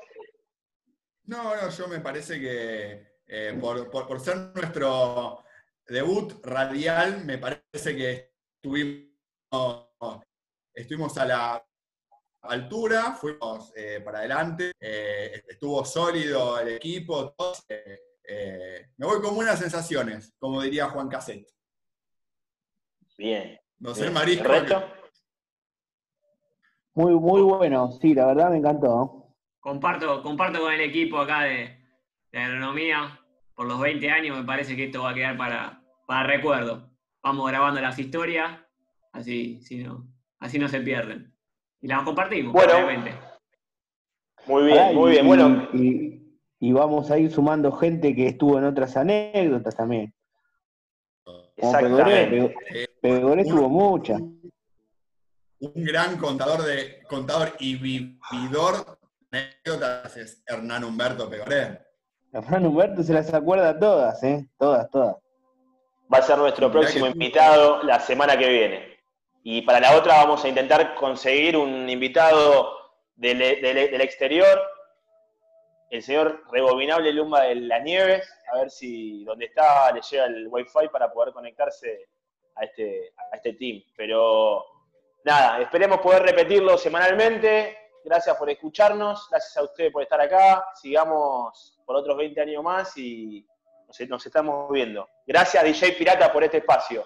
[1.24, 5.44] No, no, yo me parece que eh, por, por- por ser nuestro
[5.88, 9.10] debut radial, me parece que estuvimos,
[10.74, 11.66] estuvimos a la
[12.42, 19.22] altura, fuimos eh, para adelante, eh, estuvo sólido el equipo, todos, eh, eh, me voy
[19.22, 21.50] con buenas sensaciones, como diría Juan Cassette.
[23.18, 23.60] Bien.
[23.80, 24.50] No sé, marisco.
[26.94, 29.36] Muy, muy bueno, sí, la verdad me encantó.
[29.60, 31.80] Comparto, comparto con el equipo acá de,
[32.32, 33.20] de agronomía.
[33.56, 36.90] Por los 20 años me parece que esto va a quedar para, para recuerdo.
[37.22, 38.60] Vamos grabando las historias,
[39.12, 40.08] así, si no,
[40.40, 41.34] así no se pierden.
[41.82, 42.74] Y las compartimos, Bueno.
[42.74, 43.14] obviamente.
[44.48, 45.28] Muy bien, muy y- bien.
[45.28, 50.14] Bueno, Y, y vamos a ir sumando gente que estuvo en otras anécdotas también.
[51.56, 52.30] Exactamente.
[52.30, 52.54] Pego-
[53.02, 54.20] Pegoré tuvo muchas.
[54.22, 58.98] Un gran contador de contador y vividor
[59.30, 61.80] de anécdotas es Hernán Humberto Pegoré.
[62.32, 64.48] Hernán Humberto se las acuerda todas, ¿eh?
[64.58, 65.18] Todas, todas.
[66.12, 68.99] Va a ser nuestro próximo invitado la semana que viene.
[69.44, 72.76] Y para la otra vamos a intentar conseguir un invitado
[73.16, 74.62] del, del- exterior,
[75.90, 80.48] el señor Rebobinable Lumba de las Nieves, a ver si donde está le llega el
[80.50, 82.10] wifi para poder conectarse
[82.56, 83.82] a este, a este team.
[83.96, 84.64] Pero
[85.24, 87.78] nada, esperemos poder repetirlo semanalmente.
[88.04, 90.66] Gracias por escucharnos, gracias a ustedes por estar acá.
[90.76, 93.46] Sigamos por otros 20 años más y
[93.88, 95.08] nos, nos estamos viendo.
[95.26, 97.06] Gracias DJ Pirata por este espacio.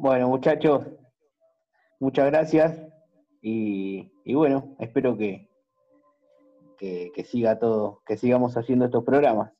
[0.00, 0.86] Bueno, muchachos,
[1.98, 2.74] muchas gracias.
[3.42, 5.50] Y, y bueno, espero que,
[6.78, 9.52] que, que siga todo, que sigamos haciendo estos programas.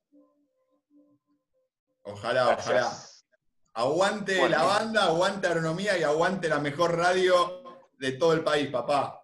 [2.05, 3.27] Ojalá, Gracias.
[3.75, 3.87] ojalá.
[3.93, 4.57] Aguante Bueno.
[4.57, 7.63] la banda, aguante agronomía y aguante la mejor radio
[7.99, 9.23] de todo el país, papá.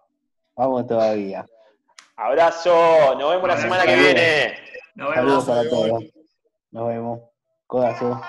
[0.55, 1.47] Vamos todavía.
[2.15, 4.53] Abrazo, nos vemos la semana que viene.
[4.93, 5.15] Nos vemos.
[5.15, 6.03] Saludos para todos.
[6.69, 7.21] Nos vemos.
[7.65, 8.21] Codazo.